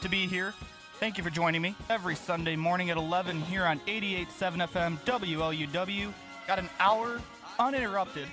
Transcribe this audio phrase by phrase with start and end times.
[0.00, 0.54] to be here.
[1.00, 4.26] Thank you for joining me every Sunday morning at 11 here on 88.7
[4.68, 6.12] FM WLUW.
[6.46, 7.20] Got an hour
[7.58, 8.26] uninterrupted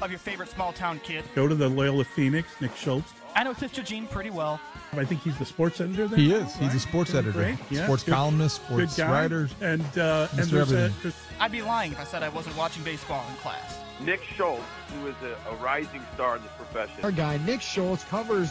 [0.00, 1.24] of your favorite small town kid.
[1.34, 3.12] Go to the Loyola Phoenix, Nick Schultz.
[3.34, 4.58] I know Sister Jean pretty well.
[4.92, 6.18] I think he's the sports editor there.
[6.18, 6.52] He is.
[6.56, 6.80] He's a Right?
[6.80, 7.58] sports editor, Great.
[7.70, 7.84] Yeah.
[7.84, 9.10] sports Good- columnist, sports guy.
[9.10, 9.48] writer.
[9.60, 10.50] And, uh, and Mr.
[10.50, 10.94] there's a, Everything.
[11.02, 13.78] there's, I'd be lying if I said I wasn't watching baseball in class.
[14.00, 14.64] Nick Schultz,
[14.94, 17.04] who is a, a rising star in this profession.
[17.04, 18.50] Our guy Nick Schultz covers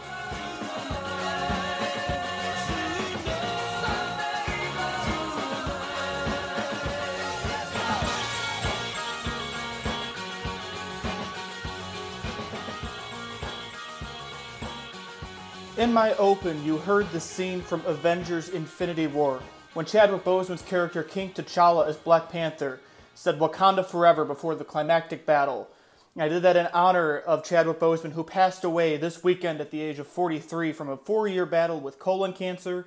[15.81, 19.41] In my open, you heard the scene from Avengers Infinity War
[19.73, 22.79] when Chadwick Boseman's character King T'Challa as Black Panther
[23.15, 25.67] said Wakanda forever before the climactic battle.
[26.15, 29.81] I did that in honor of Chadwick Boseman, who passed away this weekend at the
[29.81, 32.85] age of 43 from a four year battle with colon cancer.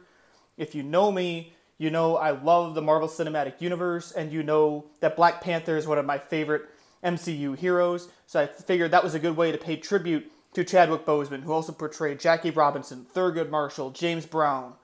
[0.56, 4.84] If you know me, you know I love the Marvel Cinematic Universe, and you know
[5.00, 6.62] that Black Panther is one of my favorite
[7.02, 8.08] MCU heroes.
[8.28, 11.52] So I figured that was a good way to pay tribute to Chadwick Boseman, who
[11.52, 14.74] also portrayed Jackie Robinson, Thurgood Marshall, James Brown.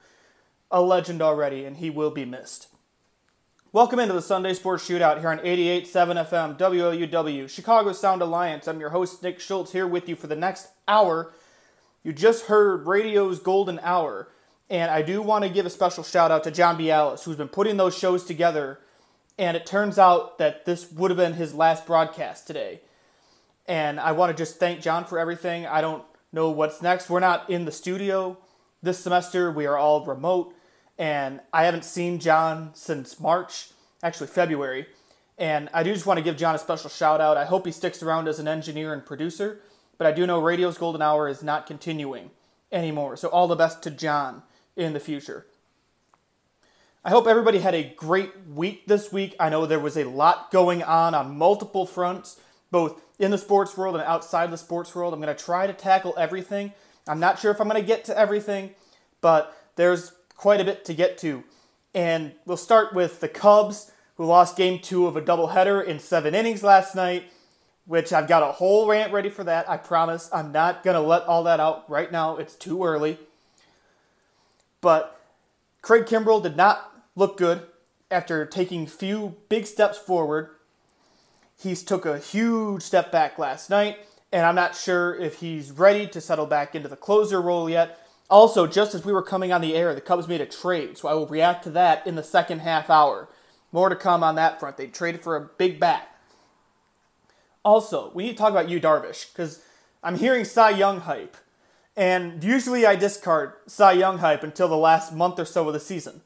[0.71, 2.69] A legend already, and he will be missed.
[3.73, 8.67] Welcome into the Sunday Sports Shootout here on 88.7 FM, WLUW, Chicago Sound Alliance.
[8.67, 11.33] I'm your host, Nick Schultz, here with you for the next hour.
[12.03, 14.29] You just heard radio's golden hour,
[14.69, 17.49] and I do want to give a special shout out to John Bialis, who's been
[17.49, 18.81] putting those shows together,
[19.39, 22.81] and it turns out that this would have been his last broadcast today.
[23.67, 25.67] And I want to just thank John for everything.
[25.67, 27.09] I don't know what's next.
[27.09, 28.39] We're not in the studio
[28.83, 30.55] this semester, we are all remote.
[30.99, 33.71] And I haven't seen John since March,
[34.03, 34.87] actually February.
[35.39, 37.37] And I do just want to give John a special shout out.
[37.37, 39.61] I hope he sticks around as an engineer and producer.
[39.97, 42.31] But I do know Radio's Golden Hour is not continuing
[42.71, 43.17] anymore.
[43.17, 44.43] So all the best to John
[44.77, 45.47] in the future.
[47.03, 49.35] I hope everybody had a great week this week.
[49.41, 52.39] I know there was a lot going on on multiple fronts,
[52.71, 55.13] both in the sports world and outside the sports world.
[55.13, 56.73] I'm going to try to tackle everything.
[57.07, 58.71] I'm not sure if I'm going to get to everything,
[59.21, 61.45] but there's quite a bit to get to.
[61.95, 66.35] And we'll start with the Cubs, who lost game two of a doubleheader in seven
[66.35, 67.25] innings last night,
[67.85, 69.69] which I've got a whole rant ready for that.
[69.69, 70.31] I promise.
[70.33, 72.37] I'm not going to let all that out right now.
[72.37, 73.19] It's too early.
[74.81, 75.21] But
[75.83, 77.67] Craig Kimbrel did not look good
[78.11, 80.51] after taking few big steps forward.
[81.63, 83.99] He's took a huge step back last night,
[84.33, 87.99] and I'm not sure if he's ready to settle back into the closer role yet.
[88.31, 91.09] Also, just as we were coming on the air, the Cubs made a trade, so
[91.09, 93.29] I will react to that in the second half hour.
[93.73, 94.79] More to come on that front.
[94.79, 96.09] They traded for a big bat.
[97.63, 99.63] Also, we need to talk about Yu Darvish, because
[100.03, 101.37] I'm hearing Cy Young hype.
[101.95, 105.81] And usually I discard Cy Young hype until the last month or so of the
[105.81, 106.23] season.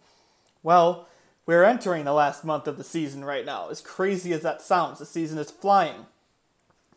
[0.62, 1.08] Well,
[1.46, 3.68] we're entering the last month of the season right now.
[3.68, 6.06] As crazy as that sounds, the season is flying.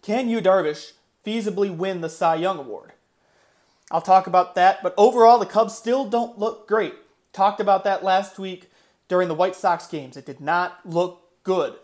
[0.02, 0.94] Can Yu Darvish,
[1.26, 2.94] feasibly win the Cy Young Award?
[3.92, 6.94] I'll talk about that, but overall, the Cubs still don't look great.
[7.34, 8.70] Talked about that last week
[9.08, 10.18] during the White Sox games.
[10.18, 11.76] It did not look good.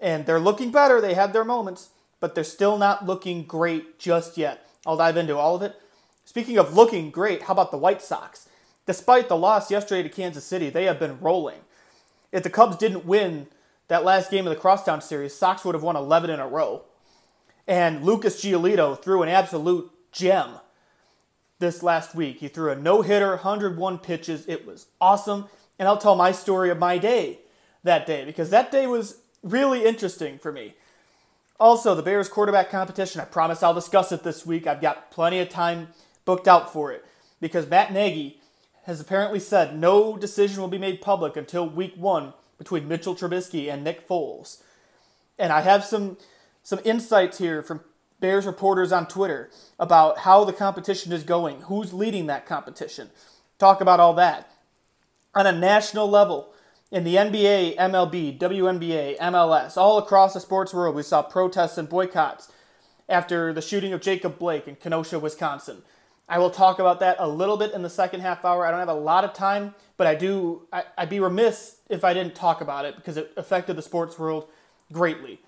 [0.00, 1.00] And they're looking better.
[1.00, 1.90] They have their moments,
[2.20, 4.66] but they're still not looking great just yet.
[4.86, 5.76] I'll dive into all of it.
[6.24, 8.48] Speaking of looking great, how about the White Sox?
[8.86, 11.60] Despite the loss yesterday to Kansas City, they have been rolling.
[12.32, 13.46] If the Cubs didn't win
[13.88, 16.82] that last game of the Crosstown Series, Sox would have won 11 in a row.
[17.68, 20.54] And Lucas Giolito threw an absolute gem
[21.58, 22.38] this last week.
[22.38, 24.48] He threw a no hitter, 101 pitches.
[24.48, 25.46] It was awesome.
[25.78, 27.40] And I'll tell my story of my day
[27.84, 30.74] that day because that day was really interesting for me.
[31.60, 34.66] Also, the Bears quarterback competition, I promise I'll discuss it this week.
[34.66, 35.88] I've got plenty of time
[36.24, 37.04] booked out for it
[37.40, 38.40] because Matt Nagy
[38.84, 43.72] has apparently said no decision will be made public until week one between Mitchell Trubisky
[43.72, 44.62] and Nick Foles.
[45.38, 46.16] And I have some
[46.62, 47.80] some insights here from
[48.20, 49.50] Bears reporters on Twitter
[49.80, 53.10] about how the competition is going, who's leading that competition.
[53.58, 54.48] Talk about all that.
[55.34, 56.52] On a national level,
[56.92, 61.88] in the NBA, MLB, WNBA, MLS, all across the sports world, we saw protests and
[61.88, 62.52] boycotts
[63.08, 65.82] after the shooting of Jacob Blake in Kenosha, Wisconsin.
[66.28, 68.64] I will talk about that a little bit in the second half hour.
[68.64, 70.62] I don't have a lot of time, but I do.
[70.72, 74.18] I, I'd be remiss if I didn't talk about it because it affected the sports
[74.18, 74.48] world
[74.92, 75.40] greatly.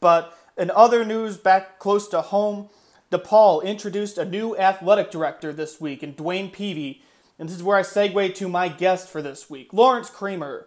[0.00, 2.68] But in other news, back close to home,
[3.10, 7.00] DePaul introduced a new athletic director this week and DeWayne Peevy,
[7.38, 9.72] And this is where I segue to my guest for this week.
[9.72, 10.66] Lawrence Kramer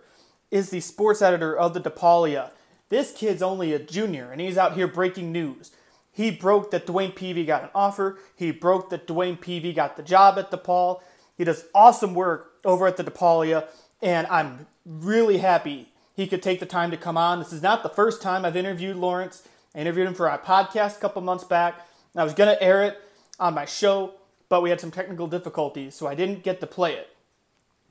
[0.49, 2.51] is the sports editor of the DePaulia.
[2.89, 5.71] This kid's only a junior, and he's out here breaking news.
[6.11, 8.19] He broke that DeWayne Peevy got an offer.
[8.35, 11.01] He broke that DeWayne Peevy got the job at DePaul.
[11.37, 13.67] He does awesome work over at the DePaulia,
[14.01, 17.39] and I'm really happy he could take the time to come on.
[17.39, 19.47] This is not the first time I've interviewed Lawrence.
[19.73, 21.87] I interviewed him for our podcast a couple months back.
[22.15, 22.99] I was going to air it
[23.39, 24.13] on my show,
[24.49, 27.15] but we had some technical difficulties, so I didn't get to play it.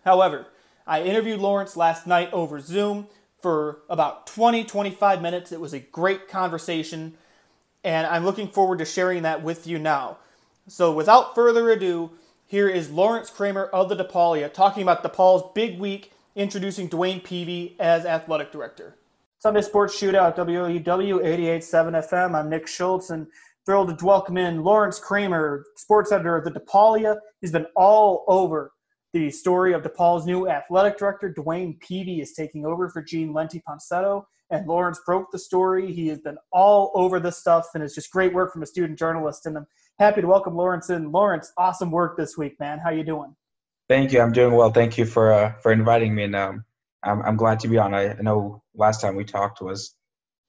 [0.05, 0.47] However,
[0.87, 3.09] I interviewed Lawrence last night over Zoom
[3.41, 5.53] for about 20 25 minutes.
[5.53, 7.17] It was a great conversation,
[7.85, 10.19] and I'm looking forward to sharing that with you now.
[10.69, 12.11] So, without further ado,
[12.47, 17.75] here is Lawrence Kramer of the DePaulia talking about DePaul's big week introducing DeWayne Peevy
[17.79, 18.97] as athletic director.
[19.39, 22.35] Sunday Sports Shootout, WLUW 88.7 FM.
[22.35, 23.27] I'm Nick Schultz and
[23.65, 27.19] thrilled to welcome in Lawrence Kramer, sports editor of the DePaulia.
[27.41, 28.73] He's been all over
[29.13, 31.33] the story of DePaul's new athletic director.
[31.33, 35.93] DeWayne Peevy is taking over for Jean Lenti Ponsetto, and Lawrence broke the story.
[35.93, 38.99] He has been all over this stuff, and it's just great work from a student
[38.99, 39.47] journalist.
[39.47, 39.67] And I'm
[39.99, 41.13] happy to welcome Lawrence in.
[41.13, 42.79] Lawrence, awesome work this week, man.
[42.79, 43.35] How you doing?
[43.89, 44.21] Thank you.
[44.21, 44.71] I'm doing well.
[44.71, 46.65] Thank you for uh, for inviting me, and um,
[47.03, 47.95] I'm I'm glad to be on.
[47.95, 49.95] I know last time we talked was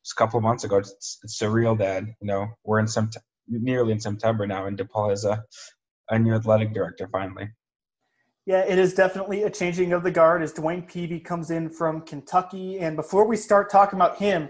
[0.04, 0.78] just a couple of months ago.
[0.78, 3.10] It's, it's surreal that you know we're in some
[3.48, 5.44] nearly in September now, and DePaul is a
[6.10, 7.50] a new athletic director finally.
[8.46, 12.02] Yeah, it is definitely a changing of the guard as DeWayne Peevy comes in from
[12.02, 12.80] Kentucky.
[12.80, 14.50] And before we start talking about him,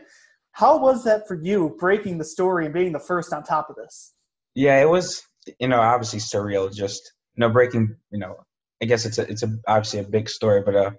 [0.54, 3.76] how was that for you breaking the story and being the first on top of
[3.76, 4.14] this?
[4.56, 5.24] Yeah, it was.
[5.60, 6.74] You know, obviously surreal.
[6.74, 7.96] Just you know, breaking.
[8.12, 8.36] You know,
[8.82, 10.92] I guess it's a it's a obviously a big story, but uh,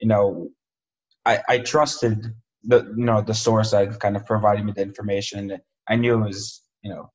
[0.00, 0.50] you know,
[1.24, 2.32] I I trusted
[2.64, 5.58] the you know the source that kind of provided me the information.
[5.88, 7.10] I knew it was you know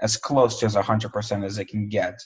[0.00, 2.18] as close to as hundred percent as it can get.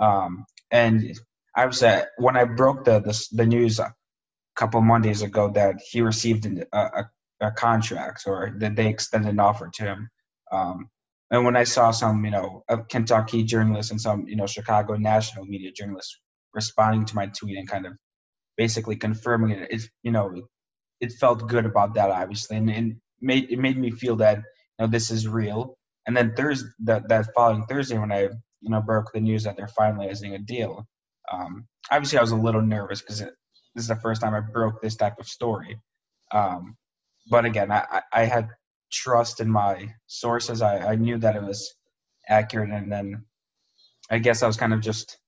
[0.00, 1.18] Um, and
[1.56, 3.94] I was uh, when I broke the, the the news a
[4.56, 7.08] couple Mondays ago that he received a,
[7.40, 10.08] a, contract or that they extended an offer to him.
[10.50, 10.88] Um,
[11.30, 15.44] and when I saw some, you know, Kentucky journalists and some, you know, Chicago national
[15.44, 16.18] media journalists
[16.54, 17.92] responding to my tweet and kind of
[18.56, 19.68] basically confirming it.
[19.70, 20.48] It you know
[21.00, 24.78] it felt good about that obviously, and, and made it made me feel that you
[24.80, 25.76] know this is real.
[26.06, 28.22] And then Thursday that that following Thursday when I
[28.60, 30.86] you know broke the news that they're finalizing a deal,
[31.32, 33.30] um, obviously I was a little nervous because this
[33.76, 35.80] is the first time I broke this type of story.
[36.32, 36.76] Um,
[37.28, 38.48] but again, I, I had
[38.92, 40.62] trust in my sources.
[40.62, 41.74] I, I knew that it was
[42.28, 43.24] accurate, and then
[44.10, 45.18] I guess I was kind of just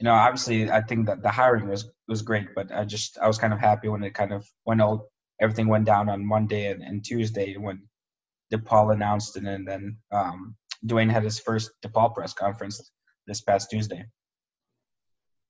[0.00, 3.28] you know, obviously, I think that the hiring was was great, but I just I
[3.28, 5.10] was kind of happy when it kind of when all
[5.40, 7.82] everything went down on Monday and, and Tuesday when
[8.52, 12.90] DePaul announced it, and then um, DeWayne had his first DePaul press conference
[13.26, 14.04] this past Tuesday.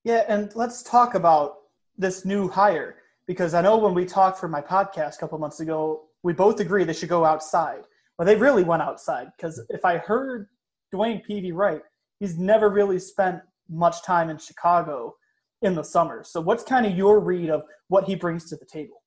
[0.04, 1.56] Yeah, and let's talk about
[1.98, 5.60] this new hire because I know when we talked for my podcast a couple months
[5.60, 7.82] ago, we both agreed they should go outside.
[8.18, 10.48] Well, they really went outside because if I heard
[10.92, 11.82] DeWayne Peevy right,
[12.18, 15.14] he's never really spent much time in Chicago
[15.62, 16.24] in the summer.
[16.24, 19.02] So, what's kind of your read of what he brings to the table?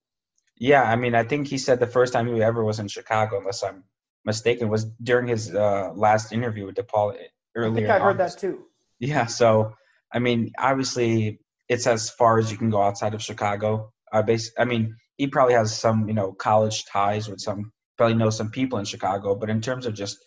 [0.58, 3.40] Yeah, I mean, I think he said the first time he ever was in Chicago,
[3.40, 3.84] unless I'm
[4.24, 7.18] mistaken, was during his uh, last interview with DePaul
[7.56, 7.72] earlier.
[7.72, 8.42] I think I heard August.
[8.42, 8.64] that too.
[9.00, 9.74] Yeah, so
[10.14, 11.40] I mean, obviously,
[11.70, 13.92] it's as far as you can go outside of Chicago.
[14.12, 18.16] Uh, base, I mean, he probably has some, you know, college ties with some, probably
[18.16, 19.36] knows some people in Chicago.
[19.36, 20.18] But in terms of just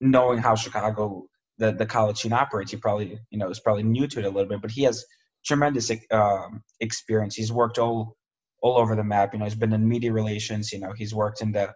[0.00, 1.26] knowing how Chicago
[1.58, 2.70] the the college scene operates.
[2.70, 5.04] He probably you know is probably new to it a little bit, but he has
[5.44, 7.34] tremendous um, experience.
[7.34, 8.16] He's worked all
[8.62, 9.32] all over the map.
[9.32, 10.72] You know, he's been in media relations.
[10.72, 11.72] You know, he's worked in the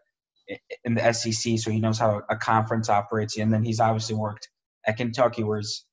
[0.84, 3.36] in the SEC, so he knows how a conference operates.
[3.38, 4.48] And then he's obviously worked
[4.86, 5.84] at Kentucky, where he's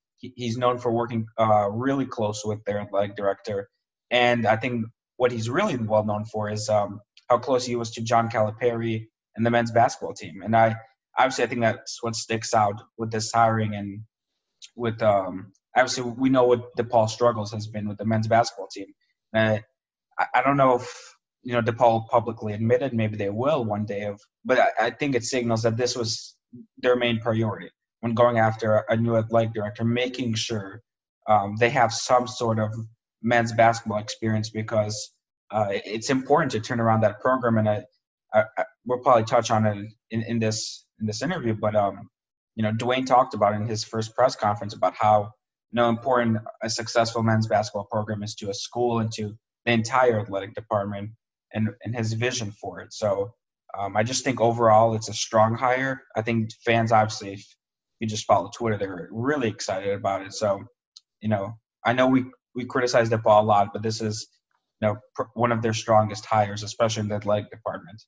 [0.56, 3.68] known for working uh, really close with their athletic director.
[4.10, 4.86] And I think
[5.16, 9.06] what he's really well known for is um, how close he was to John Calipari
[9.36, 10.42] and the men's basketball team.
[10.42, 10.76] And I
[11.18, 14.02] obviously I think that's what sticks out with this hiring and
[14.76, 18.86] with um obviously we know what DePaul struggles has been with the men's basketball team.
[19.34, 19.58] Uh,
[20.18, 24.02] I, I don't know if you know DePaul publicly admitted maybe they will one day
[24.02, 26.36] of but I, I think it signals that this was
[26.78, 30.82] their main priority when going after a new athletic director, making sure
[31.28, 32.72] um, they have some sort of
[33.22, 35.12] men's basketball experience because
[35.50, 37.58] uh, it's important to turn around that program.
[37.58, 37.84] And I,
[38.32, 42.10] I, I, we'll probably touch on it in, in this in this interview, but um,
[42.56, 45.32] you know, Dwayne talked about in his first press conference about how
[45.72, 49.72] you know important a successful men's basketball program is to a school and to the
[49.72, 51.10] entire athletic department
[51.52, 52.92] and and his vision for it.
[52.92, 53.32] So
[53.78, 56.02] um, I just think overall it's a strong hire.
[56.16, 57.42] I think fans obviously,
[58.00, 60.32] you just follow Twitter, they're really excited about it.
[60.32, 60.64] So
[61.20, 61.54] you know,
[61.84, 64.26] I know we we criticize DePaul a lot, but this is
[64.80, 68.02] you know pr- one of their strongest hires, especially in the athletic department.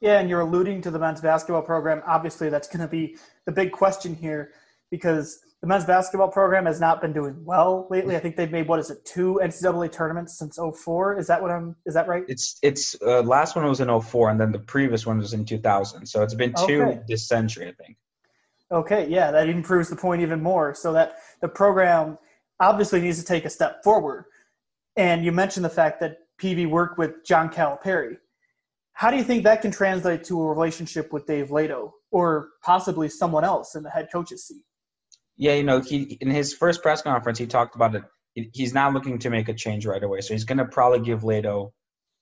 [0.00, 2.02] Yeah, and you're alluding to the men's basketball program.
[2.06, 4.52] Obviously, that's going to be the big question here
[4.90, 8.14] because the men's basketball program has not been doing well lately.
[8.14, 11.18] I think they've made what is it two NCAA tournaments since 04.
[11.18, 11.76] Is that what I'm?
[11.86, 12.24] Is that right?
[12.28, 15.44] It's it's uh, last one was in 04 and then the previous one was in
[15.44, 16.06] 2000.
[16.06, 17.00] So it's been two Okay.
[17.08, 17.96] this century, I think.
[18.72, 20.74] Okay, yeah, that even proves the point even more.
[20.74, 22.18] So that the program
[22.58, 24.24] obviously needs to take a step forward.
[24.96, 28.16] And you mentioned the fact that Peevy worked with John Calipari.
[28.92, 33.08] How do you think that can translate to a relationship with Dave Leitao or possibly
[33.08, 34.62] someone else in the head coach's seat?
[35.36, 38.04] Yeah, you know, he in his first press conference he talked about it.
[38.52, 41.20] He's not looking to make a change right away, so he's going to probably give
[41.20, 41.70] Leitao,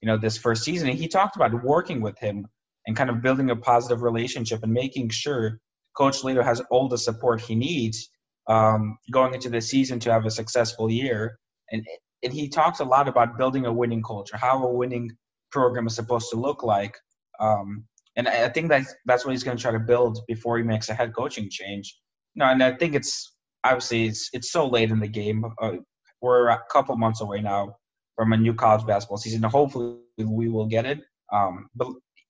[0.01, 0.89] you know, this first season.
[0.89, 2.45] And he talked about working with him
[2.85, 5.59] and kind of building a positive relationship and making sure
[5.97, 8.09] Coach Leitao has all the support he needs
[8.47, 11.39] um, going into the season to have a successful year.
[11.71, 11.85] And
[12.23, 15.11] and he talks a lot about building a winning culture, how a winning
[15.51, 16.95] program is supposed to look like.
[17.39, 17.85] Um,
[18.15, 20.63] and I I think that's that's what he's going to try to build before he
[20.63, 21.97] makes a head coaching change.
[22.35, 23.33] No, and I think it's
[23.63, 25.45] obviously it's it's so late in the game.
[25.61, 25.77] Uh,
[26.21, 27.75] we're a couple months away now
[28.15, 29.43] from a new college basketball season.
[29.43, 31.01] Hopefully, we will get it.
[31.33, 31.87] Um, but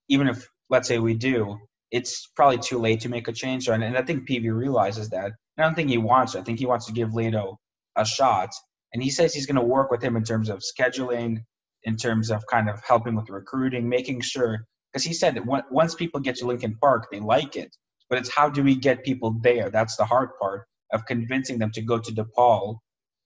[0.10, 1.58] even if let's say we do,
[1.96, 3.70] it's probably too late to make a change.
[3.70, 5.32] And, and I think Peevy realizes that.
[5.58, 6.40] I don't think he wants it.
[6.40, 7.56] I think he wants to give Leitao
[7.96, 8.50] a shot.
[8.94, 11.38] And he says he's going to work with him in terms of scheduling,
[11.84, 14.66] in terms of kind of helping with recruiting, making sure.
[14.92, 17.74] Because he said that on- once people get to Lincoln Park, they like it.
[18.10, 19.70] But it's how do we get people there?
[19.70, 22.78] That's the hard part of convincing them to go to DePaul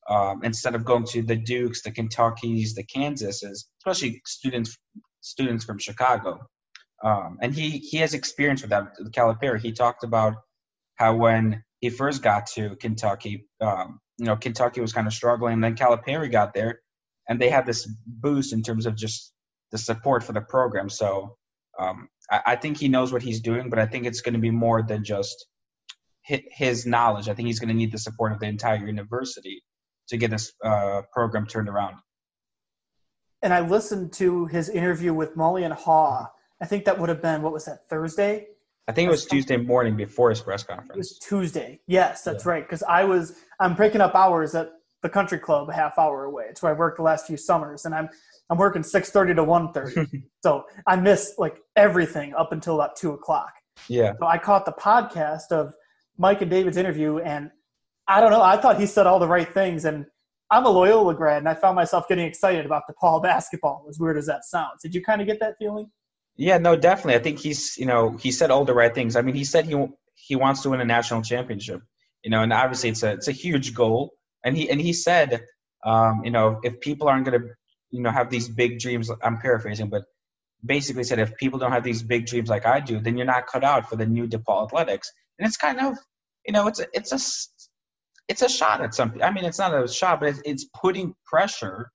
[0.10, 4.78] um, instead of going to the Dukes, the Kentuckys, the Kansases, especially students
[5.22, 6.40] students from Chicago.
[7.04, 8.94] Um, and he he has experience with that.
[9.12, 9.60] Calipari.
[9.60, 10.36] He talked about
[10.96, 15.54] how when he first got to Kentucky, um, you know, Kentucky was kind of struggling.
[15.54, 16.82] And then Calipari got there,
[17.28, 19.32] and they had this boost in terms of just
[19.72, 20.90] the support for the program.
[20.90, 21.38] So
[21.80, 24.40] um, I, I think he knows what he's doing, but I think it's going to
[24.40, 25.46] be more than just
[26.24, 27.28] his knowledge.
[27.30, 29.64] I think he's going to need the support of the entire university
[30.10, 31.96] to get this uh, program turned around.
[33.42, 36.28] And I listened to his interview with Mully and Haugh.
[36.62, 38.48] I think that would have been, what was that, Thursday?
[38.90, 40.92] I think it was Tuesday morning before his press conference.
[40.92, 41.20] It was.
[41.20, 41.80] Tuesday.
[41.86, 42.64] Yes, that's right.
[42.64, 44.72] Because I was I'm breaking up hours at
[45.04, 46.46] the country club a half hour away.
[46.50, 48.10] It's where I worked the last few summers, and I'm
[48.50, 50.24] I'm working six thirty to one thirty.
[50.44, 53.54] so I missed like everything up until about two o'clock.
[53.88, 54.14] Yeah.
[54.20, 55.76] So I caught the podcast of
[56.18, 57.52] Mike and David's interview, and
[58.08, 58.42] I don't know.
[58.42, 60.08] I thought he said all the right things, and
[60.50, 63.86] I'm a Loyola grad, and I found myself getting excited about DePaul basketball.
[63.88, 65.92] As weird as that sounds, did you kind of get that feeling?
[66.40, 67.16] Yeah, no, definitely.
[67.16, 69.18] I think he's, you know, he said all the right things.
[69.18, 69.76] I mean, he said he
[70.16, 71.82] he wants to win a national championship,
[72.24, 74.14] you know, and obviously it's a it's a huge goal.
[74.46, 75.44] And he and he said,
[75.86, 77.48] um, you know, if people aren't going to,
[77.92, 80.04] you know, have these big dreams, I'm paraphrasing, but
[80.66, 83.48] basically said if people don't have these big dreams like I do, then you're not
[83.48, 85.12] cut out for the new DePaul Athletics.
[85.40, 85.98] And it's kind of,
[86.48, 87.20] you know, it's a it's a
[88.30, 89.22] it's a shot at something.
[89.22, 91.92] I mean, it's not a shot, but it's, it's putting pressure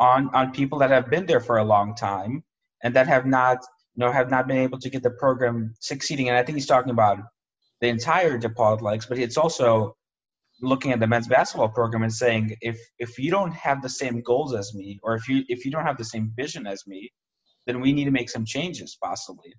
[0.00, 2.42] on on people that have been there for a long time
[2.82, 3.58] and that have not
[3.96, 6.28] you know, have not been able to get the program succeeding.
[6.28, 7.18] And I think he's talking about
[7.80, 9.96] the entire DePaul Athletics, but it's also
[10.60, 14.20] looking at the men's basketball program and saying, if if you don't have the same
[14.22, 17.10] goals as me, or if you if you don't have the same vision as me,
[17.66, 19.54] then we need to make some changes possibly.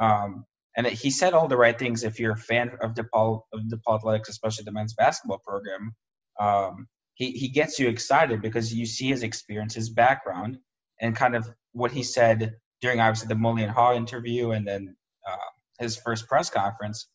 [0.00, 0.44] Um,
[0.76, 2.04] and he said all the right things.
[2.04, 5.94] If you're a fan of DePaul of DePaul Athletics, especially the men's basketball program,
[6.40, 10.58] um, he he gets you excited because you see his experience, his background,
[11.00, 14.96] and kind of what he said during obviously the Mully and Haugh interview and then
[15.28, 15.36] uh,
[15.78, 17.08] his first press conference,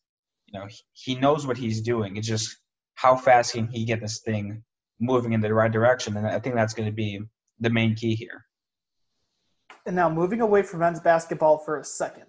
[0.47, 2.17] you know, he, he knows what he's doing.
[2.17, 2.57] It's just
[2.95, 4.63] how fast can he get this thing
[4.99, 7.19] moving in the right direction, and I think that's going to be
[7.59, 8.45] the main key here.
[9.85, 12.25] And now moving away from men's basketball for a second,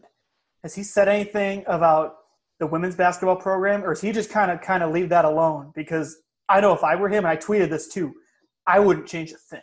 [0.63, 2.15] has he said anything about
[2.59, 5.73] the women's basketball program, or is he just kind of kind of leave that alone?
[5.75, 6.17] Because
[6.49, 8.15] I know if I were him, I tweeted this too,
[8.67, 9.61] I wouldn't change a thing.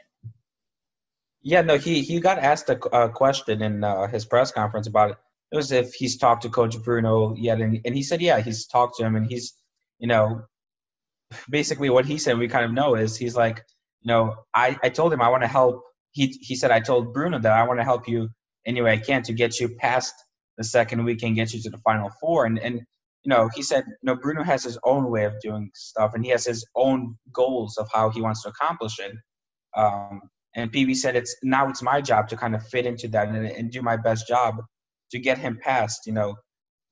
[1.42, 5.12] Yeah, no, he he got asked a, a question in uh, his press conference about
[5.12, 5.18] it.
[5.52, 8.68] It was if he's talked to Coach Bruno yet, and, and he said, yeah, he's
[8.68, 9.54] talked to him, and he's,
[9.98, 10.44] you know,
[11.50, 13.64] basically what he said we kind of know is he's like,
[14.02, 15.84] you know, I, I told him I want to help.
[16.12, 18.30] He he said I told Bruno that I want to help you
[18.66, 20.14] any way I can to get you past
[20.58, 22.76] the second weekend, get you to the final four, and and
[23.24, 26.24] you know he said, you know, Bruno has his own way of doing stuff, and
[26.26, 29.14] he has his own goals of how he wants to accomplish it.
[29.78, 30.22] Um,
[30.56, 33.46] and Peevy said it's now it's my job to kind of fit into that and,
[33.46, 34.56] and do my best job
[35.12, 36.36] to get him past, you know,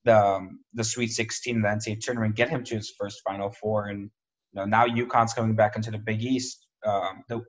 [0.06, 3.88] the um, the Sweet 16, the NCAA tournament, get him to his first Final Four,
[3.88, 4.04] and
[4.52, 6.66] you know now UConn's coming back into the Big East.
[6.86, 7.42] um, the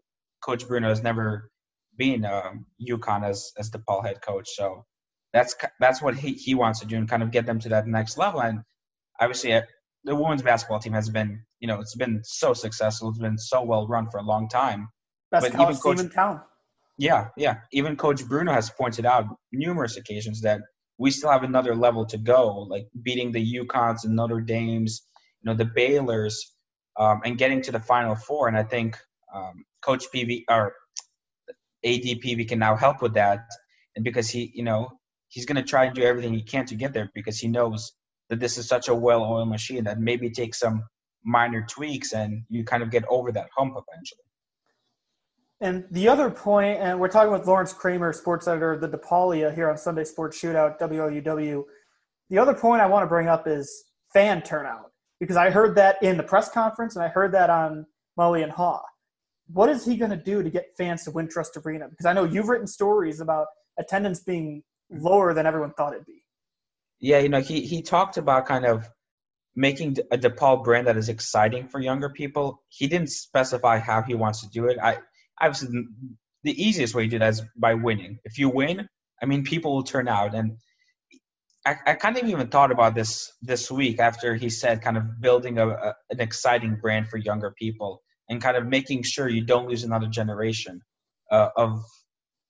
[0.45, 1.51] coach Bruno has never
[1.97, 4.49] been um, UConn as as DePaul head coach.
[4.55, 4.85] So
[5.33, 7.87] that's that's what he, he wants to do and kind of get them to that
[7.87, 8.41] next level.
[8.41, 8.61] And
[9.21, 9.63] obviously, uh,
[10.05, 13.11] the women's basketball team has been you know it's been so successful.
[13.11, 14.89] It's been so well run for a long time.
[15.31, 16.41] Best But college even Coach- team in town.
[16.97, 17.59] Yeah, yeah.
[17.73, 20.61] Even Coach Bruno has pointed out numerous occasions that
[20.99, 25.03] we still have another level to go, like beating the UConns and Notre Dames,
[25.41, 26.35] you know, the Baylors,
[26.99, 28.49] um, and getting to the Final Four.
[28.49, 28.97] And I think
[29.33, 30.75] um, Coach Peevy or
[31.85, 33.47] AD Peevy can now help with that,
[33.95, 34.91] and because he, you know,
[35.29, 37.93] he's going to try and do everything he can to get there because he knows
[38.29, 40.83] that this is such a well-oiled machine that maybe take some
[41.25, 44.28] minor tweaks and you kind of get over that hump eventually.
[45.61, 49.53] And the other point, and we're talking with Lawrence Kramer, sports editor of the DePaulia
[49.53, 51.65] here on Sunday Sports Shootout, WLUW.
[52.31, 56.01] The other point I want to bring up is fan turnout because I heard that
[56.03, 57.87] in the press conference and I heard that on
[58.19, 58.83] Mully and Haugh.
[59.53, 61.89] What is he going to do to get fans to Wintrust Arena?
[61.89, 63.47] Because I know you've written stories about
[63.79, 66.23] attendance being lower than everyone thought it'd be.
[67.01, 68.89] Yeah, you know, he he talked about kind of
[69.57, 72.63] making a DePaul brand that is exciting for younger people.
[72.69, 74.79] He didn't specify how he wants to do it.
[74.83, 74.99] I
[75.41, 75.69] obviously
[76.45, 78.19] the- easiest way to do that is by winning.
[78.25, 78.89] If you win,
[79.23, 80.35] I mean, people will turn out.
[80.35, 80.59] And
[81.67, 85.21] I, I kind of even thought about this this week after he said kind of
[85.21, 89.45] building a, a an exciting brand for younger people and kind of making sure you
[89.45, 90.81] don't lose another generation
[91.31, 91.83] uh, of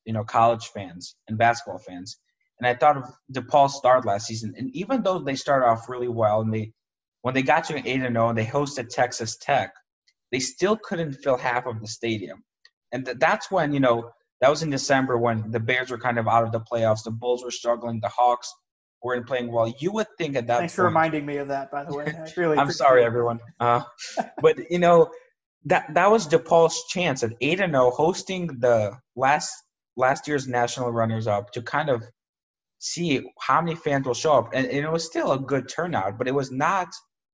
[0.04, 2.18] you know college fans and basketball fans.
[2.60, 6.08] And I thought of DePaul's start last season, and even though they started off really
[6.08, 6.72] well, and they
[7.22, 9.72] when they got to an eight and zero, and they hosted Texas Tech,
[10.32, 12.42] they still couldn't fill half of the stadium,
[12.92, 16.18] and th- that's when you know that was in December when the Bears were kind
[16.18, 18.52] of out of the playoffs, the Bulls were struggling, the Hawks
[19.02, 19.72] weren't playing well.
[19.78, 22.06] You would think at that Thanks for reminding me of that, by the way.
[22.06, 23.06] I really I'm sorry, it.
[23.06, 23.40] everyone.
[23.60, 23.82] Uh,
[24.40, 25.10] but you know
[25.64, 29.52] that that was DePaul's chance at eight and zero, hosting the last
[29.96, 32.04] last year's national runners up to kind of
[32.78, 36.16] see how many fans will show up, and, and it was still a good turnout,
[36.16, 36.88] but it was not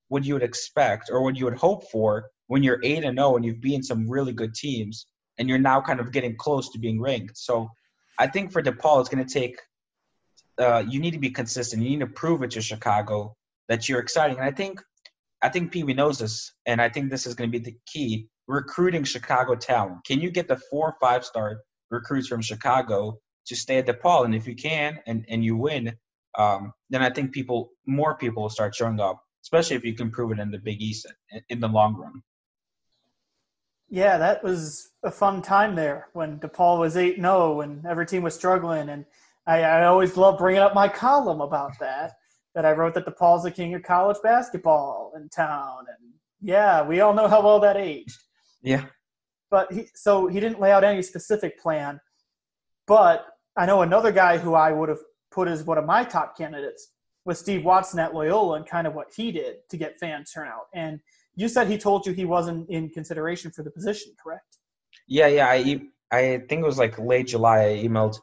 [0.09, 3.37] what you would expect or what you would hope for when you're eight and zero
[3.37, 5.07] and you've beaten some really good teams,
[5.39, 7.37] and you're now kind of getting close to being ranked.
[7.37, 7.69] So
[8.19, 9.59] I think for DePaul, it's going to take.
[10.59, 11.83] Uh, you need to be consistent.
[11.83, 13.37] You need to prove it to Chicago
[13.69, 14.37] that you're exciting.
[14.37, 14.81] And I think
[15.43, 18.29] I think Peevy knows this, and I think this is going to be the key:
[18.47, 20.05] recruiting Chicago talent.
[20.07, 24.25] Can you get the four or five star recruits from Chicago to stay at DePaul?
[24.25, 25.97] And if you can, and and you win,
[26.39, 29.21] um, then I think people, more people, will start showing up.
[29.43, 32.23] Especially if you can prove it in the Big East in, in the long run.
[33.89, 38.23] Yeah, that was a fun time there when DePaul was 8 0 and every team
[38.23, 38.89] was struggling.
[38.89, 39.05] And
[39.47, 42.15] I, I always love bringing up my column about that,
[42.55, 45.85] that I wrote that DePaul's the king of college basketball in town.
[45.89, 48.19] And yeah, we all know how well that aged.
[48.63, 48.87] Yeah,
[49.51, 52.01] But he, so he didn't lay out any specific plan.
[52.87, 56.37] But I know another guy who I would have put as one of my top
[56.37, 56.91] candidates
[57.25, 60.67] was Steve Watson at Loyola and kind of what he did to get fan turnout.
[60.75, 61.01] And
[61.37, 64.59] you said he told you he wasn't in consideration for the position, correct?
[65.07, 65.47] yeah, yeah.
[65.49, 67.65] I I think it was like late July.
[67.65, 68.19] I emailed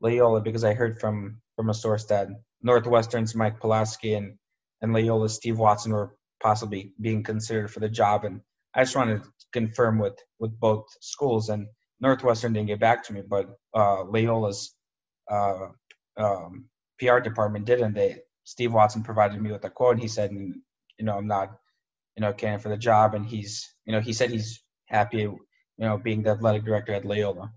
[0.00, 2.28] Loyola because I heard from from a source that
[2.62, 4.36] Northwestern's Mike Polisky and
[4.82, 8.40] and Loyola's Steve Watson were possibly being considered for the job, and
[8.74, 11.48] I just wanted to confirm with with both schools.
[11.48, 11.66] And
[12.00, 14.74] Northwestern didn't get back to me, but uh, Loyola's
[15.30, 15.68] uh,
[16.16, 16.66] um,
[16.98, 19.94] PR department did, and they Steve Watson provided me with a quote.
[19.94, 21.56] And He said, you know, I'm not,
[22.16, 25.38] you know, caring for the job, and he's, you know, he said he's happy, you
[25.78, 27.52] know, being the athletic director at Loyola.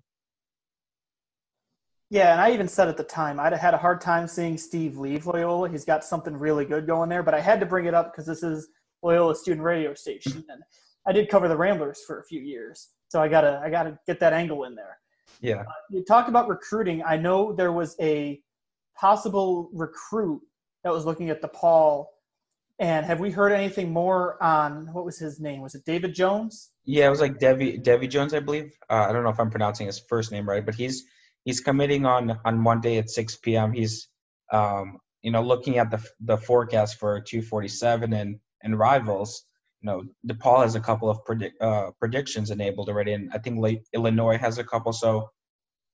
[2.09, 4.97] Yeah, and I even said at the time I'd had a hard time seeing Steve
[4.97, 5.69] leave Loyola.
[5.69, 8.25] He's got something really good going there, but I had to bring it up because
[8.25, 8.67] this is
[9.03, 10.61] Loyola student radio station, and
[11.07, 14.19] I did cover the Ramblers for a few years, so I gotta I gotta get
[14.19, 14.97] that angle in there.
[15.41, 15.61] Yeah.
[15.61, 17.03] Uh, you talk about recruiting.
[17.03, 18.41] I know there was a
[18.95, 20.41] possible recruit
[20.83, 22.07] that was looking at DePaul,
[22.79, 25.61] and have we heard anything more on what was his name?
[25.61, 26.71] Was it David Jones?
[26.85, 28.71] Yeah, it was like Devi Devi Jones, I believe.
[28.89, 31.03] Uh, I don't know if I'm pronouncing his first name right, but he's
[31.43, 33.73] he's committing on on Monday at 6 p.m.
[33.73, 34.07] He's
[34.51, 39.43] um, you know looking at the the forecast for 247 and and rivals.
[39.81, 43.59] You know, DePaul has a couple of predict, uh, predictions enabled already, and I think
[43.59, 44.91] late Illinois has a couple.
[44.93, 45.29] So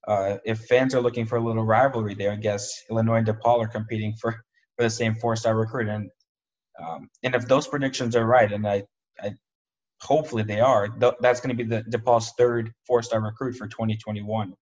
[0.07, 3.63] uh, if fans are looking for a little rivalry there, I guess Illinois and DePaul
[3.63, 4.33] are competing for
[4.75, 6.09] for the same four-star recruit, and
[6.83, 8.83] um, and if those predictions are right, and I
[9.21, 9.35] I
[10.01, 10.87] hopefully they are.
[10.87, 14.53] Th- that's going to be the DePaul's third four-star recruit for 2021,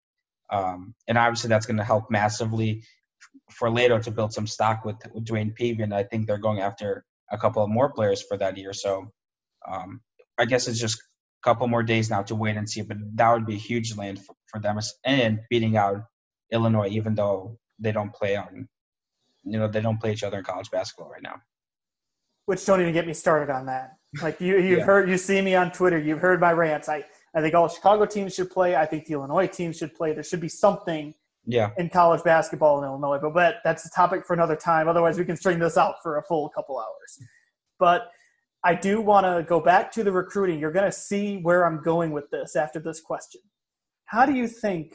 [0.52, 2.84] um, and obviously that's going to help massively
[3.52, 7.04] for Leitao to build some stock with, with DeWayne and I think they're going after
[7.32, 8.74] a couple of more players for that year.
[8.74, 9.12] So
[9.68, 10.02] um,
[10.38, 12.82] I guess it's just a couple more days now to wait and see.
[12.82, 16.04] But that would be a huge land for, for them, and beating out
[16.52, 18.68] Illinois, even though they don't play on,
[19.44, 21.36] you know, they don't play each other in college basketball right now.
[22.46, 23.94] Which don't even get me started on that.
[24.22, 24.86] Like you, you've Yeah.
[24.86, 25.98] heard, you see me on Twitter.
[25.98, 26.90] You've heard my rants.
[26.90, 27.04] I,
[27.36, 28.76] I think all Chicago teams should play.
[28.76, 30.14] I think the Illinois teams should play.
[30.14, 31.14] There should be something
[31.46, 34.88] Yeah, in college basketball in Illinois, but, but that's a topic for another time.
[34.88, 37.20] Otherwise, we can string this out for a full couple hours.
[37.80, 38.12] But
[38.64, 40.60] I do want to go back to the recruiting.
[40.60, 43.42] You're going to see where I'm going with this after this question.
[44.06, 44.94] How do you think